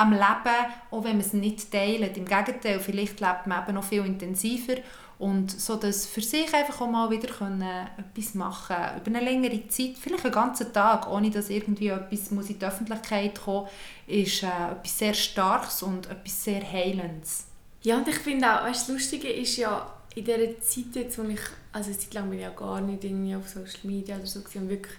am 0.00 0.12
Leben, 0.12 0.66
auch 0.90 1.04
wenn 1.04 1.12
man 1.12 1.20
es 1.20 1.32
nicht 1.32 1.70
teilt. 1.70 2.16
Im 2.16 2.24
Gegenteil, 2.24 2.80
vielleicht 2.80 3.20
lebt 3.20 3.46
man 3.46 3.62
eben 3.62 3.74
noch 3.74 3.84
viel 3.84 4.04
intensiver 4.04 4.76
und 5.18 5.50
so 5.50 5.76
dass 5.76 6.06
für 6.06 6.22
sich 6.22 6.52
einfach 6.54 6.80
auch 6.80 6.90
mal 6.90 7.10
wieder 7.10 7.28
können, 7.28 7.86
etwas 7.98 8.34
machen 8.34 8.76
über 8.96 9.18
eine 9.18 9.20
längere 9.20 9.68
Zeit, 9.68 9.98
vielleicht 10.00 10.24
einen 10.24 10.32
ganzen 10.32 10.72
Tag, 10.72 11.10
ohne 11.10 11.30
dass 11.30 11.50
irgendwie 11.50 11.88
etwas 11.88 12.30
muss 12.30 12.48
in 12.48 12.58
die 12.58 12.64
Öffentlichkeit 12.64 13.38
kommen 13.38 13.68
ist 14.06 14.42
äh, 14.42 14.46
etwas 14.46 14.98
sehr 14.98 15.12
Starkes 15.12 15.82
und 15.82 16.08
etwas 16.08 16.44
sehr 16.44 16.62
Heilendes. 16.72 17.44
Ja, 17.82 17.98
und 17.98 18.08
ich 18.08 18.16
finde 18.16 18.46
auch, 18.50 18.64
weißt, 18.64 18.88
das 18.88 18.94
Lustige 18.94 19.28
ist 19.28 19.58
ja, 19.58 19.92
in 20.14 20.24
dieser 20.24 20.58
Zeit 20.60 20.94
jetzt, 20.94 21.18
wo 21.18 21.22
ich, 21.24 21.40
also 21.72 21.92
Zeit 21.92 22.14
lang 22.14 22.30
bin 22.30 22.38
ich 22.38 22.44
ja 22.44 22.50
gar 22.50 22.80
nicht 22.80 23.04
irgendwie 23.04 23.36
auf 23.36 23.46
Social 23.46 23.80
Media 23.82 24.16
oder 24.16 24.26
so, 24.26 24.40
und 24.40 24.70
wirklich 24.70 24.96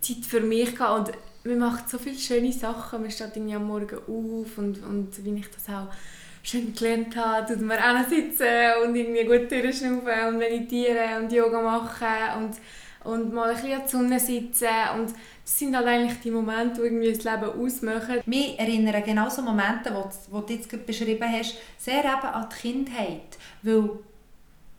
Zeit 0.00 0.24
für 0.26 0.40
mich 0.40 0.74
gehabt 0.74 1.16
man 1.44 1.58
macht 1.58 1.90
so 1.90 1.98
viele 1.98 2.18
schöne 2.18 2.52
Sachen, 2.52 3.02
man 3.02 3.10
steht 3.10 3.36
irgendwie 3.36 3.54
am 3.54 3.66
Morgen 3.66 3.98
auf 3.98 4.58
und, 4.58 4.82
und 4.82 5.24
wie 5.24 5.38
ich 5.38 5.50
das 5.50 5.68
auch 5.68 5.88
schön 6.42 6.74
gelernt 6.74 7.16
habe, 7.16 7.52
tut 7.52 7.62
man 7.62 7.78
auch 7.78 8.08
sitzen 8.08 8.46
und 8.84 8.94
irgendwie 8.94 9.24
gut 9.24 9.50
durchschnaufen 9.50 10.28
und 10.28 10.38
meditieren 10.38 11.22
und 11.22 11.32
Yoga 11.32 11.60
machen 11.60 12.42
und, 12.42 13.12
und 13.12 13.32
mal 13.32 13.50
ein 13.50 13.56
bisschen 13.56 13.72
an 13.72 13.82
die 13.86 13.90
Sonne 13.90 14.20
sitzen. 14.20 14.68
Und 14.96 15.10
das 15.10 15.58
sind 15.58 15.76
halt 15.76 15.86
eigentlich 15.86 16.20
die 16.20 16.30
Momente, 16.30 16.80
die 16.80 16.86
irgendwie 16.86 17.12
das 17.12 17.24
Leben 17.24 17.60
ausmachen. 17.60 18.20
Mich 18.26 18.58
erinnern 18.58 19.02
genau 19.04 19.28
so 19.28 19.42
Momente, 19.42 19.90
die 19.90 20.30
du 20.30 20.52
jetzt 20.52 20.68
gerade 20.68 20.84
beschrieben 20.84 21.30
hast, 21.30 21.56
sehr 21.78 22.00
eben 22.00 22.08
an 22.08 22.48
die 22.50 22.56
Kindheit, 22.56 23.38
weil 23.62 23.90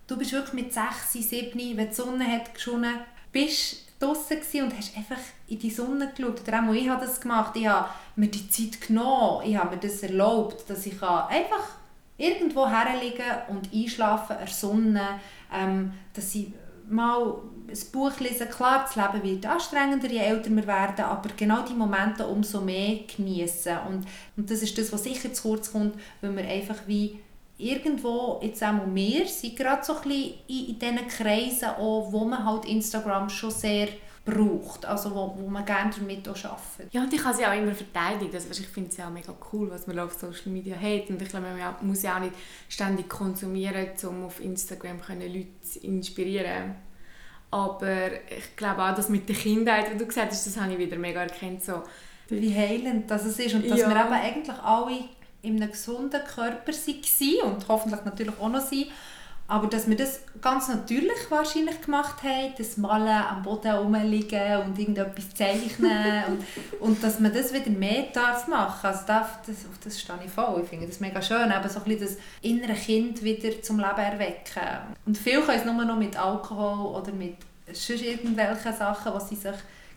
du 0.07 0.17
bist 0.17 0.31
wirklich 0.34 0.53
mit 0.53 0.74
6, 0.74 1.13
7, 1.13 1.77
wenn 1.77 1.89
die 1.89 1.93
Sonne 1.93 2.31
hat 2.31 2.53
geschonen, 2.53 3.00
bist 3.31 3.86
draußen 4.05 4.63
und 4.63 4.77
hast 4.77 4.95
einfach 4.97 5.17
in 5.47 5.59
die 5.59 5.69
Sonne 5.69 6.12
geschaut. 6.15 6.41
Oder 6.41 6.63
auch 6.63 6.74
ich 6.74 6.89
habe 6.89 7.05
das 7.05 7.19
gemacht. 7.19 7.55
Ich 7.55 7.67
habe 7.67 7.89
mir 8.15 8.27
die 8.27 8.50
Zeit 8.50 8.81
genommen. 8.81 9.43
Ich 9.45 9.55
habe 9.55 9.75
mir 9.75 9.81
das 9.81 10.03
erlaubt, 10.03 10.69
dass 10.69 10.85
ich 10.85 11.01
einfach 11.01 11.69
irgendwo 12.17 12.67
herliegen 12.67 13.25
und 13.50 13.74
einschlafen 13.74 14.38
Sonne. 14.47 15.19
Ähm, 15.53 15.93
dass 16.13 16.33
ich 16.35 16.47
mal 16.88 17.35
ein 17.67 17.91
Buch 17.91 18.19
lesen. 18.19 18.50
Klar, 18.50 18.85
das 18.85 18.95
Leben 18.95 19.24
wird 19.24 19.45
anstrengender, 19.45 20.07
je 20.07 20.19
älter 20.19 20.50
wir 20.51 20.67
werden, 20.67 21.05
aber 21.05 21.29
genau 21.35 21.63
die 21.63 21.74
Momente 21.74 22.25
umso 22.27 22.62
mehr 22.62 23.00
genießen. 23.15 23.77
Und, 23.88 24.05
und 24.38 24.51
das 24.51 24.62
ist 24.62 24.77
das, 24.77 24.93
was 24.93 25.03
sicher 25.03 25.33
zu 25.33 25.41
kurz 25.50 25.71
kommt, 25.71 25.95
weil 26.21 26.35
wir 26.35 26.47
einfach 26.47 26.77
wie 26.85 27.19
irgendwo, 27.57 28.39
jetzt 28.43 28.63
auch 28.63 28.74
wir, 28.93 29.25
sind 29.27 29.55
gerade 29.55 29.83
so 29.83 29.95
ein 29.95 30.01
bisschen 30.03 30.33
in, 30.47 30.67
in 30.67 30.79
diesen 30.79 31.07
Kreisen, 31.07 31.69
auch, 31.69 32.12
wo 32.12 32.25
man 32.25 32.45
halt 32.45 32.65
Instagram 32.65 33.29
schon 33.29 33.51
sehr 33.51 33.88
braucht, 34.25 34.85
also 34.85 35.12
wo, 35.12 35.35
wo 35.38 35.47
man 35.47 35.63
gerne 35.63 35.91
damit 35.95 36.27
auch 36.27 36.43
arbeitet. 36.43 36.91
Ja, 36.91 37.03
und 37.03 37.13
ich 37.13 37.24
habe 37.24 37.35
sie 37.35 37.45
auch 37.45 37.53
immer 37.53 37.75
verteidigt. 37.75 38.33
Also, 38.33 38.50
ich 38.50 38.67
finde 38.67 38.89
es 38.89 38.97
ja 38.97 39.07
auch 39.07 39.12
mega 39.12 39.33
cool, 39.53 39.69
was 39.69 39.85
man 39.85 40.00
auf 40.00 40.13
Social 40.13 40.51
Media 40.51 40.75
hat. 40.75 41.09
Und 41.09 41.21
ich 41.21 41.29
glaube, 41.29 41.45
man 41.45 41.88
muss 41.88 42.01
ja 42.01 42.15
auch 42.15 42.21
nicht 42.21 42.33
ständig 42.67 43.07
konsumieren, 43.07 43.89
um 44.03 44.25
auf 44.25 44.41
Instagram 44.41 45.00
können 45.00 45.31
Leute 45.31 45.62
zu 45.62 45.79
inspirieren 45.79 46.75
aber 47.55 48.07
ich 48.29 48.55
glaube 48.57 48.83
auch, 48.83 48.93
dass 48.93 49.07
mit 49.07 49.29
der 49.29 49.35
Kindheit, 49.35 49.93
wie 49.93 49.97
du 49.97 50.05
gesagt 50.05 50.31
hast, 50.31 50.45
das 50.45 50.59
habe 50.59 50.74
ich 50.74 50.77
wieder 50.77 50.97
mega 50.97 51.21
erkannt. 51.21 51.63
So. 51.63 51.83
Wie 52.27 52.53
heilend 52.53 53.09
das 53.09 53.25
ist 53.25 53.53
und 53.53 53.69
dass 53.69 53.79
ja. 53.79 53.88
wir 53.88 53.95
eben 53.95 54.13
eigentlich 54.13 54.57
alle 54.57 55.00
in 55.45 55.61
einem 55.61 55.71
gesunden 55.71 56.21
Körper 56.23 56.71
waren 56.71 57.53
und 57.53 57.67
hoffentlich 57.67 58.03
natürlich 58.03 58.39
auch 58.39 58.49
noch 58.49 58.61
sind. 58.61 58.87
Aber 59.47 59.67
dass 59.67 59.87
wir 59.87 59.95
das 59.95 60.21
ganz 60.41 60.69
natürlich 60.69 61.29
wahrscheinlich 61.29 61.79
gemacht 61.81 62.23
haben, 62.23 62.53
das 62.57 62.77
Malen 62.77 63.07
am 63.07 63.43
Boden 63.43 63.71
rumliegen 63.71 64.57
und 64.61 64.79
irgendetwas 64.79 65.35
zeichnen 65.35 66.23
und, 66.27 66.79
und 66.79 67.03
dass 67.03 67.19
man 67.19 67.31
das 67.31 67.53
wieder 67.53 67.69
mehr 67.69 68.05
darf 68.11 68.47
machen 68.47 68.87
Also 68.87 69.01
das, 69.05 69.27
das, 69.45 69.55
das 69.83 70.01
stehe 70.01 70.17
ich 70.25 70.31
voll. 70.31 70.61
Ich 70.63 70.69
finde 70.69 70.87
das 70.87 70.99
mega 70.99 71.21
schön, 71.21 71.51
eben 71.51 71.69
so 71.69 71.79
ein 71.79 71.85
bisschen 71.85 71.99
das 71.99 72.17
innere 72.41 72.73
Kind 72.73 73.21
wieder 73.21 73.61
zum 73.61 73.77
Leben 73.77 73.97
erwecken. 73.97 74.95
Und 75.05 75.15
viele 75.15 75.41
können 75.41 75.59
es 75.59 75.65
nur 75.65 75.85
noch 75.85 75.97
mit 75.97 76.17
Alkohol 76.17 76.99
oder 76.99 77.11
mit 77.11 77.35
sonst 77.67 78.01
irgendwelchen 78.01 78.73
Sachen, 78.73 79.13
was 79.13 79.29
sie 79.29 79.35
sich 79.35 79.55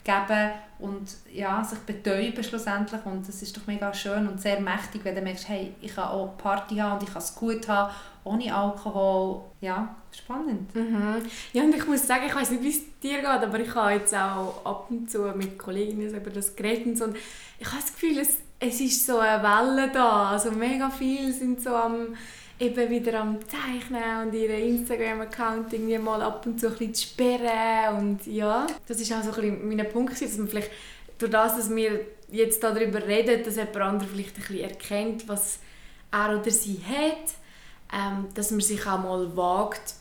geben 0.08 0.52
und 0.78 1.08
ja, 1.32 1.62
sich 1.62 1.78
betäuben 1.80 2.42
schlussendlich 2.42 3.04
und 3.04 3.28
das 3.28 3.42
ist 3.42 3.56
doch 3.56 3.66
mega 3.66 3.92
schön 3.92 4.26
und 4.26 4.40
sehr 4.40 4.60
mächtig, 4.60 5.04
wenn 5.04 5.14
du 5.14 5.20
merkst, 5.20 5.48
hey, 5.48 5.74
ich 5.80 5.94
kann 5.94 6.04
auch 6.04 6.36
Party 6.38 6.76
haben 6.76 6.98
und 6.98 7.02
ich 7.02 7.12
kann 7.12 7.22
es 7.22 7.34
gut 7.34 7.68
haben, 7.68 7.92
ohne 8.24 8.54
Alkohol. 8.54 9.42
Ja, 9.60 9.96
spannend. 10.12 10.74
Mhm. 10.74 11.22
Ja, 11.52 11.62
und 11.64 11.74
ich 11.74 11.86
muss 11.86 12.06
sagen, 12.06 12.24
ich 12.26 12.34
weiß 12.34 12.50
nicht, 12.52 12.62
wie 12.62 12.70
es 12.70 13.00
dir 13.00 13.18
geht, 13.18 13.26
aber 13.26 13.60
ich 13.60 13.74
habe 13.74 13.92
jetzt 13.92 14.14
auch 14.14 14.64
ab 14.64 14.86
und 14.88 15.10
zu 15.10 15.20
mit 15.34 15.58
Kolleginnen 15.58 16.14
über 16.14 16.30
das 16.30 16.56
geredet 16.56 17.00
und 17.02 17.16
ich 17.58 17.66
habe 17.66 17.82
das 17.82 17.92
Gefühl, 17.92 18.18
es, 18.18 18.38
es 18.60 18.80
ist 18.80 19.04
so 19.04 19.18
eine 19.18 19.42
Welle 19.42 19.90
da, 19.92 20.30
also 20.30 20.52
mega 20.52 20.88
viele 20.90 21.32
sind 21.32 21.60
so 21.60 21.74
am 21.74 22.14
eben 22.58 22.90
wieder 22.90 23.20
am 23.20 23.38
Zeichnen 23.46 24.26
und 24.26 24.34
ihren 24.34 24.58
Instagram-Account 24.58 25.72
irgendwie 25.72 25.98
mal 25.98 26.22
ab 26.22 26.44
und 26.46 26.58
zu 26.58 26.66
ein 26.66 26.72
bisschen 26.72 26.94
zu 26.94 27.06
sperren 27.06 27.96
und 27.98 28.26
ja, 28.26 28.66
das 28.86 29.00
ist 29.00 29.12
auch 29.12 29.22
so 29.22 29.40
mein 29.40 29.88
Punkt, 29.90 30.20
dass 30.20 30.36
man 30.38 30.48
vielleicht 30.48 30.70
durch 31.18 31.30
das, 31.30 31.56
dass 31.56 31.74
wir 31.74 32.00
jetzt 32.30 32.62
darüber 32.62 33.06
reden, 33.06 33.44
dass 33.44 33.56
jemand 33.56 33.76
andere 33.76 34.08
vielleicht 34.10 34.36
ein 34.36 34.42
bisschen 34.42 34.60
erkennt, 34.60 35.28
was 35.28 35.58
er 36.10 36.38
oder 36.40 36.50
sie 36.50 36.80
hat, 36.86 37.34
ähm, 37.92 38.26
dass 38.34 38.50
man 38.50 38.60
sich 38.60 38.84
auch 38.86 39.02
mal 39.02 39.36
wagt, 39.36 39.94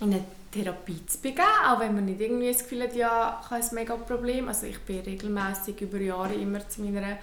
in 0.00 0.12
eine 0.12 0.24
Therapie 0.52 1.04
zu 1.06 1.18
begeben, 1.18 1.42
auch 1.66 1.80
wenn 1.80 1.94
man 1.94 2.06
nicht 2.06 2.20
irgendwie 2.20 2.52
das 2.52 2.62
Gefühl 2.62 2.82
hat, 2.84 2.94
ja, 2.94 3.40
ich 3.42 3.50
habe 3.50 3.62
ein 3.62 3.74
mega 3.74 3.96
Problem. 3.96 4.48
Also 4.48 4.66
ich 4.66 4.78
bin 4.80 5.00
regelmäßig 5.00 5.80
über 5.80 5.98
Jahre 5.98 6.34
immer 6.34 6.66
zu 6.68 6.82
meiner 6.82 7.18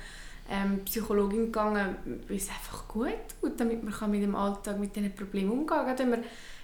ähm, 0.50 0.84
Psychologin 0.86 1.46
gegangen, 1.46 1.96
weil 2.28 2.38
es 2.38 2.50
einfach 2.50 2.88
gut 2.88 3.10
tut, 3.42 3.60
damit 3.60 3.84
man 3.84 4.12
mit 4.12 4.22
dem 4.22 4.36
Alltag 4.36 4.80
mit 4.80 4.96
diesen 4.96 5.14
Problemen 5.14 5.52
umgehen 5.52 5.68
kann. 5.68 5.98
Immer, 5.98 6.18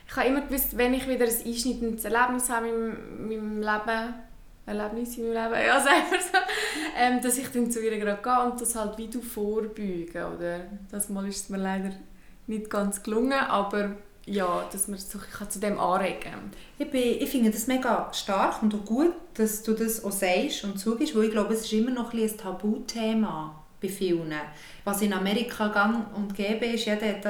ich 0.07 0.15
habe 0.15 0.27
immer 0.27 0.41
gewusst, 0.41 0.77
wenn 0.77 0.93
ich 0.93 1.07
wieder 1.07 1.25
ein 1.25 1.45
einschneidendes 1.45 2.05
Erlebnis 2.05 2.49
habe 2.49 2.67
in 2.67 3.27
meinem 3.27 3.59
Leben, 3.59 4.13
Erlebnis 4.65 5.17
in 5.17 5.33
meinem 5.33 5.51
Leben, 5.51 5.65
ja, 5.67 5.79
sagen 5.79 6.03
wir 6.11 6.19
so, 6.19 6.37
ähm, 6.97 7.21
dass 7.21 7.37
ich 7.37 7.49
dann 7.49 7.71
zu 7.71 7.83
ihr 7.83 7.97
gerade 7.97 8.21
gehe 8.21 8.51
und 8.51 8.61
das 8.61 8.75
halt 8.75 8.97
wieder 8.97 9.19
vorbeugen, 9.19 10.23
oder? 10.35 10.61
Das 10.91 11.09
Mal 11.09 11.27
ist 11.27 11.43
es 11.43 11.49
mir 11.49 11.57
leider 11.57 11.91
nicht 12.47 12.69
ganz 12.69 13.01
gelungen, 13.01 13.33
aber 13.33 13.95
ja, 14.25 14.63
dass 14.71 14.87
man 14.87 14.99
so, 14.99 15.17
ich 15.17 15.33
kann 15.33 15.49
zu 15.49 15.59
dem 15.59 15.79
anregen 15.79 16.51
ich, 16.77 16.89
bin, 16.91 17.01
ich 17.01 17.29
finde 17.29 17.49
das 17.49 17.65
mega 17.65 18.13
stark 18.13 18.61
und 18.61 18.75
auch 18.75 18.85
gut, 18.85 19.13
dass 19.33 19.63
du 19.63 19.73
das 19.73 20.03
auch 20.03 20.11
sagst 20.11 20.63
und 20.63 20.77
zugibst, 20.77 21.15
weil 21.15 21.25
ich 21.25 21.31
glaube, 21.31 21.53
es 21.55 21.61
ist 21.61 21.73
immer 21.73 21.91
noch 21.91 22.13
ein, 22.13 22.19
ein 22.19 22.37
Tabuthema 22.37 23.61
bei 23.81 23.89
vielen. 23.89 24.33
Was 24.83 25.01
in 25.01 25.13
Amerika 25.13 25.67
gang 25.69 26.15
und 26.15 26.35
gäbe 26.35 26.65
ist, 26.67 26.85
jeder 26.85 27.07
hat 27.07 27.25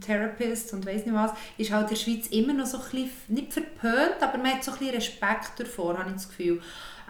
Therapist 0.00 0.72
und 0.72 0.86
weiß 0.86 1.06
nicht 1.06 1.14
was, 1.14 1.32
ist 1.58 1.72
halt 1.72 1.84
in 1.84 1.88
der 1.88 1.96
Schweiz 1.96 2.26
immer 2.28 2.52
noch 2.52 2.66
so 2.66 2.78
ein 2.78 2.84
bisschen, 2.84 3.10
nicht 3.28 3.52
verpönt, 3.52 4.16
aber 4.20 4.38
man 4.38 4.54
hat 4.54 4.64
so 4.64 4.72
ein 4.72 4.78
bisschen 4.78 4.94
Respekt 4.94 5.52
davor, 5.58 5.98
habe 5.98 6.10
ich 6.10 6.16
das 6.16 6.28
Gefühl. 6.28 6.62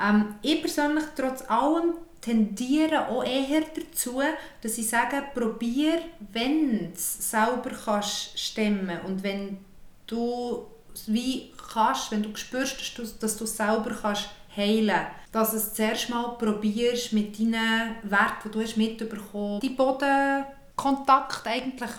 Ähm, 0.03 0.37
ich 0.43 0.61
persönlich, 0.61 1.05
trotz 1.15 1.43
allem, 1.49 1.95
tendiere 2.21 3.09
auch 3.09 3.25
eher 3.25 3.63
dazu, 3.75 4.23
dass 4.63 4.79
ich 4.79 4.89
sage, 4.89 5.23
probier, 5.35 6.01
wenn 6.33 6.79
du 6.79 6.93
es 6.95 7.31
selber 7.31 7.71
kannst 7.85 8.39
stemmen 8.39 9.01
und 9.07 9.23
wenn 9.23 9.59
du 10.07 10.67
wie 11.07 11.53
kannst, 11.73 12.11
wenn 12.11 12.23
du 12.23 12.35
spürst, 12.37 12.99
dass 13.21 13.37
du, 13.37 13.45
es 13.45 13.57
selber 13.57 13.97
kannst 14.01 14.29
heilen. 14.57 15.07
Dass 15.33 15.51
du 15.51 15.57
es 15.57 15.75
zuerst 15.75 16.11
mal 16.11 16.37
probierst 16.39 17.13
mit 17.13 17.39
deinen 17.39 17.97
Werten, 18.03 18.43
die 18.45 18.51
du 18.51 18.61
hast 18.61 18.77
mitbekommen 18.77 19.55
hast. 19.55 19.63
Die 19.63 19.71
Bodenkontakt 19.71 21.47
eigentlich 21.47 21.91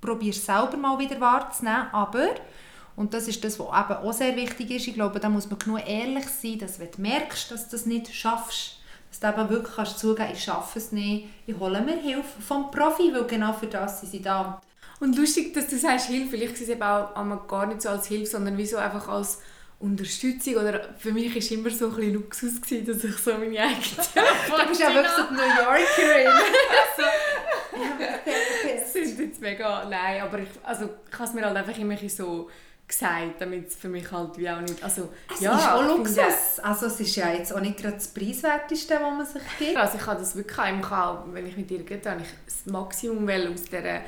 probierst 0.00 0.44
selber 0.44 0.76
mal 0.76 0.98
wieder 0.98 1.18
wahrzunehmen, 1.20 1.88
aber 1.92 2.28
und 2.94 3.14
das 3.14 3.28
ist 3.28 3.42
das, 3.42 3.58
was 3.58 3.66
eben 3.68 3.98
auch 4.06 4.12
sehr 4.12 4.36
wichtig 4.36 4.70
ist. 4.70 4.86
Ich 4.86 4.94
glaube, 4.94 5.18
da 5.18 5.28
muss 5.28 5.48
man 5.48 5.58
genug 5.58 5.88
ehrlich 5.88 6.26
sein, 6.28 6.58
dass 6.58 6.78
wenn 6.78 6.90
du 6.90 7.00
merkst, 7.00 7.50
dass 7.50 7.68
du 7.68 7.76
das 7.76 7.86
nicht 7.86 8.14
schaffst, 8.14 8.78
dass 9.10 9.20
du 9.20 9.28
eben 9.28 9.50
wirklich 9.50 9.76
kannst 9.76 9.98
zugeben 9.98 10.28
ich 10.32 10.44
schaffe 10.44 10.78
es 10.78 10.92
nicht, 10.92 11.28
ich 11.46 11.58
hole 11.58 11.80
mir 11.80 11.96
Hilfe 11.96 12.40
vom 12.40 12.70
Profi, 12.70 13.12
weil 13.12 13.24
genau 13.24 13.52
für 13.52 13.66
das 13.66 14.00
sind 14.00 14.10
sie 14.10 14.22
da. 14.22 14.60
Und 15.00 15.16
lustig, 15.16 15.54
dass 15.54 15.68
du 15.68 15.78
sagst 15.78 16.06
Hilfe, 16.06 16.30
vielleicht 16.30 16.54
ist 16.54 16.62
es 16.62 16.68
eben 16.68 16.82
auch 16.82 17.46
gar 17.48 17.66
nicht 17.66 17.82
so 17.82 17.88
als 17.88 18.06
Hilfe, 18.06 18.26
sondern 18.30 18.56
wie 18.56 18.66
so 18.66 18.76
einfach 18.76 19.08
als 19.08 19.40
Unterstützung 19.82 20.54
oder 20.54 20.94
für 20.96 21.12
mich 21.12 21.30
war 21.30 21.38
es 21.38 21.50
immer 21.50 21.70
so 21.70 21.88
ein 21.88 21.96
bisschen 21.96 22.14
Luxus, 22.14 22.60
gewesen, 22.60 22.86
dass 22.86 23.02
ich 23.04 23.16
so 23.18 23.32
meine 23.32 23.58
eigene 23.58 23.82
Du 23.82 24.68
bist 24.68 24.80
ja 24.80 24.94
wirklich 24.94 25.12
so 25.12 25.24
die 25.28 25.34
New 25.34 25.42
Yorkerin. 25.42 26.28
also, 26.96 27.08
das 28.78 28.92
sind 28.92 29.18
jetzt 29.18 29.40
mega, 29.40 29.84
nein, 29.88 30.22
aber 30.22 30.38
ich, 30.38 30.48
also, 30.62 30.88
ich 31.10 31.18
habe 31.18 31.28
es 31.28 31.34
mir 31.34 31.44
halt 31.44 31.56
einfach 31.56 31.76
immer 31.76 31.96
so 32.08 32.48
gesagt, 32.86 33.40
damit 33.40 33.68
es 33.68 33.76
für 33.76 33.88
mich 33.88 34.10
halt 34.12 34.38
wie 34.38 34.48
auch 34.48 34.60
nicht, 34.60 34.82
also 34.84 35.08
es 35.34 35.40
ja, 35.40 35.56
ist 35.56 35.68
auch 35.68 35.96
Luxus, 35.96 36.60
also 36.62 36.86
es 36.86 37.00
ist 37.00 37.16
ja 37.16 37.32
jetzt 37.32 37.52
auch 37.52 37.60
nicht 37.60 37.78
gerade 37.78 37.94
das 37.94 38.08
preiswerteste, 38.08 38.94
was 38.94 39.00
man 39.00 39.26
sich 39.26 39.42
gibt. 39.58 39.76
Also 39.76 39.98
ich 39.98 40.06
habe 40.06 40.20
das 40.20 40.36
wirklich 40.36 40.58
auch, 40.58 41.24
wenn 41.32 41.46
ich 41.46 41.56
mit 41.56 41.70
dir 41.70 41.82
gehe, 41.82 42.00
habe 42.04 42.22
ich 42.22 42.28
das 42.44 42.66
Maximum 42.66 43.28
aus 43.28 43.62
dieser 43.64 44.02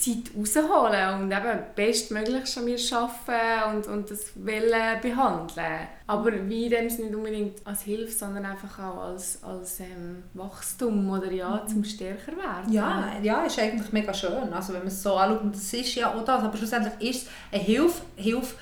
Zeit 0.00 0.30
rausholen 0.36 1.22
und 1.22 1.32
eben 1.32 1.58
bestmöglichst 1.74 2.58
an 2.58 2.64
mir 2.64 2.78
arbeiten 2.92 3.76
und, 3.76 3.86
und 3.86 4.10
das 4.10 4.32
Wollen 4.34 5.00
behandeln. 5.02 5.88
Aber 6.06 6.32
wie 6.48 6.68
dem 6.68 6.88
Sinne 6.88 7.08
nicht 7.08 7.16
unbedingt 7.16 7.66
als 7.66 7.82
Hilfe, 7.82 8.10
sondern 8.10 8.46
einfach 8.46 8.78
auch 8.78 9.02
als, 9.02 9.42
als 9.44 9.80
ähm, 9.80 10.24
Wachstum 10.34 11.10
oder 11.10 11.30
ja, 11.30 11.64
zum 11.66 11.84
stärker 11.84 12.32
werden. 12.32 12.72
Ja, 12.72 13.12
ja, 13.22 13.44
ist 13.44 13.58
eigentlich 13.58 13.92
mega 13.92 14.12
schön. 14.12 14.52
Also 14.52 14.72
wenn 14.72 14.80
man 14.80 14.88
es 14.88 15.02
so 15.02 15.14
anschaut, 15.14 15.42
und 15.42 15.54
das 15.54 15.72
ist 15.72 15.94
ja 15.94 16.12
auch 16.12 16.24
das, 16.24 16.42
aber 16.42 16.56
schlussendlich 16.56 17.10
ist 17.10 17.22
es 17.26 17.28
eine 17.52 17.62
Hilfe, 17.62 18.02
Hilfe 18.16 18.54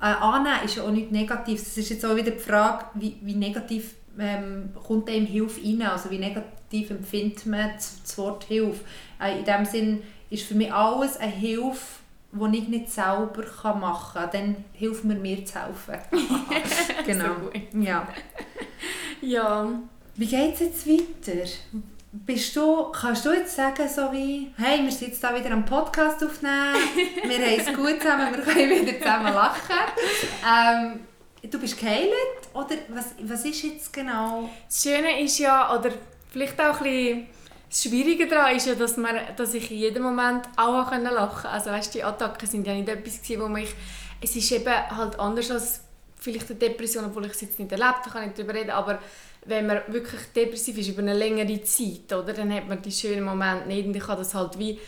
äh, 0.00 0.06
annehmen 0.06 0.64
ist 0.64 0.76
ja 0.76 0.84
auch 0.84 0.90
nicht 0.90 1.10
negativ. 1.10 1.60
Es 1.60 1.76
ist 1.76 1.90
jetzt 1.90 2.06
auch 2.06 2.16
wieder 2.16 2.30
die 2.30 2.38
Frage, 2.38 2.84
wie, 2.94 3.16
wie 3.20 3.34
negativ 3.34 3.94
ähm, 4.18 4.70
kommt 4.86 5.10
einem 5.10 5.26
Hilfe 5.26 5.60
rein, 5.60 5.82
also 5.82 6.10
wie 6.10 6.18
negativ 6.18 6.90
empfindet 6.90 7.46
man 7.46 7.70
das, 7.74 8.00
das 8.02 8.16
Wort 8.18 8.44
Hilfe. 8.44 8.84
Äh, 9.20 9.38
in 9.38 9.44
dem 9.44 9.64
Sinn 9.64 10.02
ist 10.34 10.46
für 10.46 10.54
mich 10.54 10.72
alles 10.72 11.16
eine 11.16 11.30
Hilfe, 11.30 12.00
die 12.32 12.58
ich 12.58 12.68
nicht 12.68 12.90
selber 12.90 13.44
machen 13.74 14.20
kann. 14.20 14.30
Dann 14.32 14.64
hilft 14.72 15.04
mir, 15.04 15.14
mir 15.14 15.44
zu 15.44 15.54
helfen. 15.54 15.98
genau. 17.06 17.36
So 17.72 17.78
ja. 17.80 18.06
ja. 19.20 19.68
Wie 20.16 20.26
geht 20.26 20.54
es 20.54 20.60
jetzt 20.60 20.88
weiter? 20.88 21.48
Bist 22.12 22.54
du, 22.54 22.92
kannst 22.92 23.24
du 23.24 23.32
jetzt 23.32 23.56
sagen, 23.56 23.88
so 23.88 24.12
wie, 24.12 24.52
hey, 24.56 24.84
wir 24.84 24.92
sind 24.92 25.08
jetzt 25.08 25.24
da 25.24 25.34
wieder 25.34 25.50
am 25.50 25.64
Podcast 25.64 26.22
aufnehmen, 26.22 26.74
wir 27.24 27.38
haben 27.38 27.58
es 27.58 27.66
gut 27.74 28.00
zusammen, 28.00 28.32
wir 28.36 28.42
können 28.42 28.86
wieder 28.86 28.98
zusammen 29.00 29.34
lachen. 29.34 29.74
Ähm, 30.48 31.00
du 31.50 31.58
bist 31.58 31.76
geheilt 31.76 32.12
oder 32.52 32.76
was, 32.90 33.14
was 33.20 33.44
ist 33.44 33.64
jetzt 33.64 33.92
genau? 33.92 34.48
Das 34.68 34.80
Schöne 34.80 35.20
ist 35.22 35.38
ja, 35.38 35.76
oder 35.76 35.90
vielleicht 36.30 36.60
auch 36.60 36.80
ein 36.80 36.84
bisschen 36.84 37.26
das 37.74 37.82
Schwierige 37.82 38.28
daran 38.28 38.54
ist 38.54 38.68
ja, 38.68 38.76
dass, 38.76 38.96
man, 38.96 39.16
dass 39.34 39.52
ich 39.52 39.68
in 39.72 39.78
jedem 39.78 40.04
Moment 40.04 40.46
auch 40.56 40.92
lachen 40.92 41.04
konnte. 41.04 41.48
Also 41.48 41.70
weißt, 41.70 41.92
die 41.92 42.04
Attacken 42.04 42.46
sind 42.46 42.64
ja 42.68 42.72
nicht 42.72 42.88
etwas 42.88 43.20
wo 43.36 43.48
mich... 43.48 43.74
Es 44.20 44.36
ist 44.36 44.52
eben 44.52 44.72
halt 44.96 45.18
anders 45.18 45.50
als 45.50 45.80
vielleicht 46.16 46.48
eine 46.50 46.58
Depression, 46.60 47.04
obwohl 47.04 47.26
ich 47.26 47.32
es 47.32 47.40
jetzt 47.40 47.58
nicht 47.58 47.72
erlebt 47.72 48.06
habe, 48.06 48.10
kann 48.10 48.28
ich 48.28 48.34
darüber 48.34 48.54
reden, 48.54 48.70
aber 48.70 49.00
wenn 49.46 49.66
man 49.66 49.80
wirklich 49.88 50.20
depressiv 50.36 50.78
ist 50.78 50.88
über 50.88 51.02
eine 51.02 51.14
längere 51.14 51.62
Zeit, 51.64 52.12
oder, 52.12 52.32
dann 52.32 52.54
hat 52.54 52.68
man 52.68 52.80
die 52.80 52.92
schönen 52.92 53.24
Momente 53.24 53.66
nicht 53.66 53.86
und 53.86 53.96
ich 53.96 54.06
habe 54.06 54.20
das 54.20 54.34
halt 54.34 54.56
wie 54.56 54.78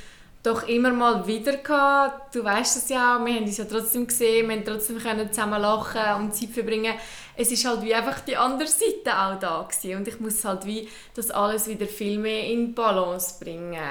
doch 0.47 0.69
immer 0.69 0.93
mal 0.93 1.27
wieder 1.27 1.57
gehabt. 1.57 2.35
Du 2.35 2.45
weißt 2.45 2.77
es 2.77 2.89
ja, 2.89 3.19
wir 3.25 3.35
haben 3.35 3.45
uns 3.45 3.57
ja 3.57 3.65
trotzdem 3.65 4.07
gesehen, 4.07 4.49
wir 4.49 4.57
haben 4.57 4.65
trotzdem 4.65 4.99
können 4.99 5.33
zusammen 5.33 5.61
lachen 5.61 6.23
und 6.23 6.35
Zeit 6.35 6.51
verbringen. 6.51 6.95
Es 7.37 7.51
ist 7.51 7.65
halt 7.65 7.83
wie 7.83 7.95
einfach 7.95 8.21
die 8.21 8.37
andere 8.37 8.69
Seite 8.69 9.19
auch 9.19 9.39
da 9.39 9.69
gewesen. 9.69 9.99
und 9.99 10.09
ich 10.09 10.21
muss 10.21 10.45
halt 10.45 10.65
wie 10.65 10.89
das 11.15 11.31
alles 11.31 11.67
wieder 11.67 11.87
viel 11.87 12.19
mehr 12.19 12.45
in 12.47 12.75
Balance 12.75 13.35
bringen 13.41 13.83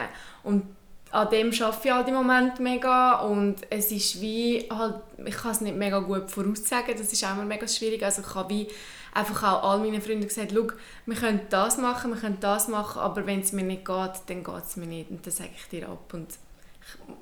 und 0.44 0.63
an 1.12 1.30
dem 1.30 1.48
arbeite 1.48 1.88
ich 1.88 1.91
halt 1.91 2.08
im 2.08 2.15
Moment 2.15 2.60
mega 2.60 3.20
und 3.22 3.56
es 3.70 3.91
ist 3.91 4.20
wie 4.20 4.68
halt, 4.70 4.96
ich 5.24 5.38
kann 5.38 5.52
es 5.52 5.62
nicht 5.62 5.78
mega 5.78 6.00
gut 6.00 6.30
voraussagen, 6.30 6.98
das 6.98 7.13
ist 7.13 7.24
auch 7.24 7.34
immer 7.34 7.46
mega 7.46 7.68
schwierig, 7.68 8.04
also 8.04 8.22
ich 8.22 8.36
habe 8.36 8.50
wie 8.50 8.68
einfach 9.13 9.44
auch 9.44 9.72
all 9.72 9.80
meinen 9.80 10.02
Freunden 10.02 10.28
gesagt, 10.28 10.52
schau, 10.54 10.68
wir 11.06 11.15
können 11.15 11.41
das 11.50 11.78
machen, 11.78 12.12
wir 12.13 12.20
können 12.20 12.38
das 12.41 12.68
machen, 12.68 13.00
aber 13.00 13.26
wenn 13.26 13.39
es 13.39 13.54
mir 13.54 13.63
nicht 13.63 13.86
geht, 13.86 14.12
dann 14.28 14.44
geht 14.44 14.63
es 14.65 14.76
mir 14.76 14.88
nicht 14.88 15.10
und 15.10 15.26
dann 15.26 15.34
sage 15.34 15.52
ich 15.56 15.70
dir 15.70 15.88
ab 15.88 16.13
und 16.13 16.28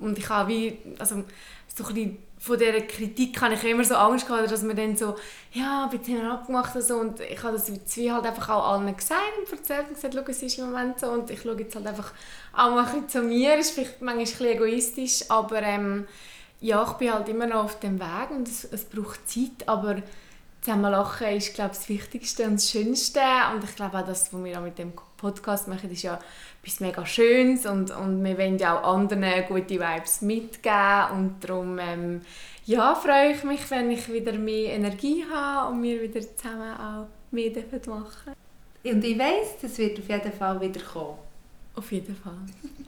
und 0.00 0.18
ich 0.18 0.28
habe 0.28 0.48
wie, 0.48 0.78
also 0.98 1.24
so 1.74 1.84
ein 1.84 1.94
bisschen 1.94 2.18
von 2.44 2.58
dieser 2.58 2.82
Kritik 2.82 3.40
habe 3.40 3.54
ich 3.54 3.64
immer 3.64 3.84
so 3.84 3.94
Angst 3.94 4.26
gehabt, 4.26 4.50
dass 4.50 4.62
man 4.62 4.76
dann 4.76 4.94
so, 4.94 5.16
ja, 5.52 5.88
bitte 5.90 6.12
haben 6.12 6.22
wir 6.22 6.32
abgemacht 6.32 6.76
und 6.76 6.82
so. 6.82 6.96
Und 6.96 7.18
ich 7.20 7.42
habe 7.42 7.56
das 7.56 7.72
wie 7.96 8.12
halt 8.12 8.26
einfach 8.26 8.50
auch 8.50 8.72
allen 8.72 8.94
gesagt 8.94 9.20
und 9.38 9.50
erzählt 9.50 9.88
und 9.88 9.94
gesagt, 9.94 10.14
schau, 10.14 10.30
es 10.30 10.42
ist 10.42 10.58
im 10.58 10.66
Moment 10.66 11.00
so. 11.00 11.08
Und 11.08 11.30
ich 11.30 11.40
schaue 11.40 11.58
jetzt 11.58 11.74
halt 11.74 11.86
einfach 11.86 12.12
auch 12.52 12.70
mal 12.70 12.86
ein 12.86 13.08
zu 13.08 13.22
mir, 13.22 13.56
das 13.56 13.68
ist 13.68 13.74
vielleicht 13.74 14.02
manchmal 14.02 14.18
ein 14.18 14.24
bisschen 14.26 14.46
egoistisch, 14.46 15.30
aber 15.30 15.62
ähm, 15.62 16.06
ja, 16.60 16.86
ich 16.86 16.92
bin 16.98 17.14
halt 17.14 17.28
immer 17.30 17.46
noch 17.46 17.64
auf 17.64 17.80
dem 17.80 17.98
Weg 17.98 18.30
und 18.30 18.46
es, 18.46 18.64
es 18.64 18.84
braucht 18.84 19.26
Zeit, 19.26 19.66
aber 19.66 20.02
zusammen 20.60 20.92
lachen 20.92 21.28
ist, 21.28 21.54
glaube 21.54 21.72
ich, 21.72 21.78
das 21.78 21.88
Wichtigste 21.88 22.44
und 22.44 22.54
das 22.54 22.70
Schönste. 22.70 23.20
Und 23.54 23.64
ich 23.64 23.74
glaube 23.74 23.98
auch, 23.98 24.06
das, 24.06 24.32
was 24.34 24.44
wir 24.44 24.58
auch 24.58 24.62
mit 24.62 24.78
dem 24.78 24.94
Podcast 25.24 25.68
machen, 25.68 25.90
ist 25.90 26.02
ja 26.02 26.18
etwas 26.62 26.80
mega 26.80 27.06
Schönes 27.06 27.64
und, 27.64 27.90
und 27.90 28.22
wir 28.22 28.36
wollen 28.36 28.58
ja 28.58 28.78
auch 28.78 28.94
anderen 28.94 29.24
gute 29.48 29.80
Vibes 29.80 30.20
mitgeben 30.20 31.10
und 31.14 31.36
darum 31.40 31.78
ähm, 31.78 32.20
ja, 32.66 32.94
freue 32.94 33.32
ich 33.32 33.42
mich, 33.42 33.70
wenn 33.70 33.90
ich 33.90 34.12
wieder 34.12 34.32
mehr 34.32 34.74
Energie 34.74 35.24
habe 35.32 35.72
und 35.72 35.82
wir 35.82 36.02
wieder 36.02 36.20
zusammen 36.20 36.76
auch 36.76 37.06
mehr 37.30 37.52
machen 37.86 38.34
Und 38.84 39.04
ich 39.04 39.18
weiss, 39.18 39.56
das 39.62 39.78
wird 39.78 39.98
auf 39.98 40.08
jeden 40.08 40.32
Fall 40.32 40.60
wieder 40.60 40.80
kommen. 40.80 41.18
Auf 41.74 41.90
jeden 41.90 42.16
Fall. 42.16 42.38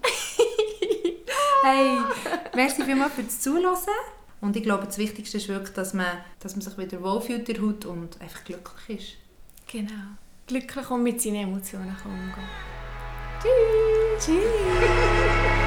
hey, 1.65 1.99
merci 2.55 2.83
vielmals 2.83 3.15
fürs 3.15 3.41
Zuhören. 3.41 3.77
Und 4.43 4.57
ich 4.57 4.63
glaube, 4.63 4.85
das 4.85 4.99
Wichtigste 4.99 5.39
ist 5.39 5.49
wirklich, 5.49 5.73
dass 5.73 5.95
man, 5.95 6.19
dass 6.41 6.55
man 6.55 6.61
sich 6.61 6.77
wieder 6.77 7.03
wohlfühlt 7.03 7.49
in 7.49 7.55
der 7.55 7.65
Haut 7.65 7.87
und 7.87 8.21
einfach 8.21 8.45
glücklich 8.45 9.01
ist. 9.01 9.73
Genau. 9.73 10.19
Glücklich 10.47 10.91
und 10.91 11.03
mit 11.03 11.21
seinen 11.21 11.49
Emotionen 11.49 11.97
umgehen. 12.05 12.49
Tschüss. 13.43 14.27
Tschüss. 14.27 15.66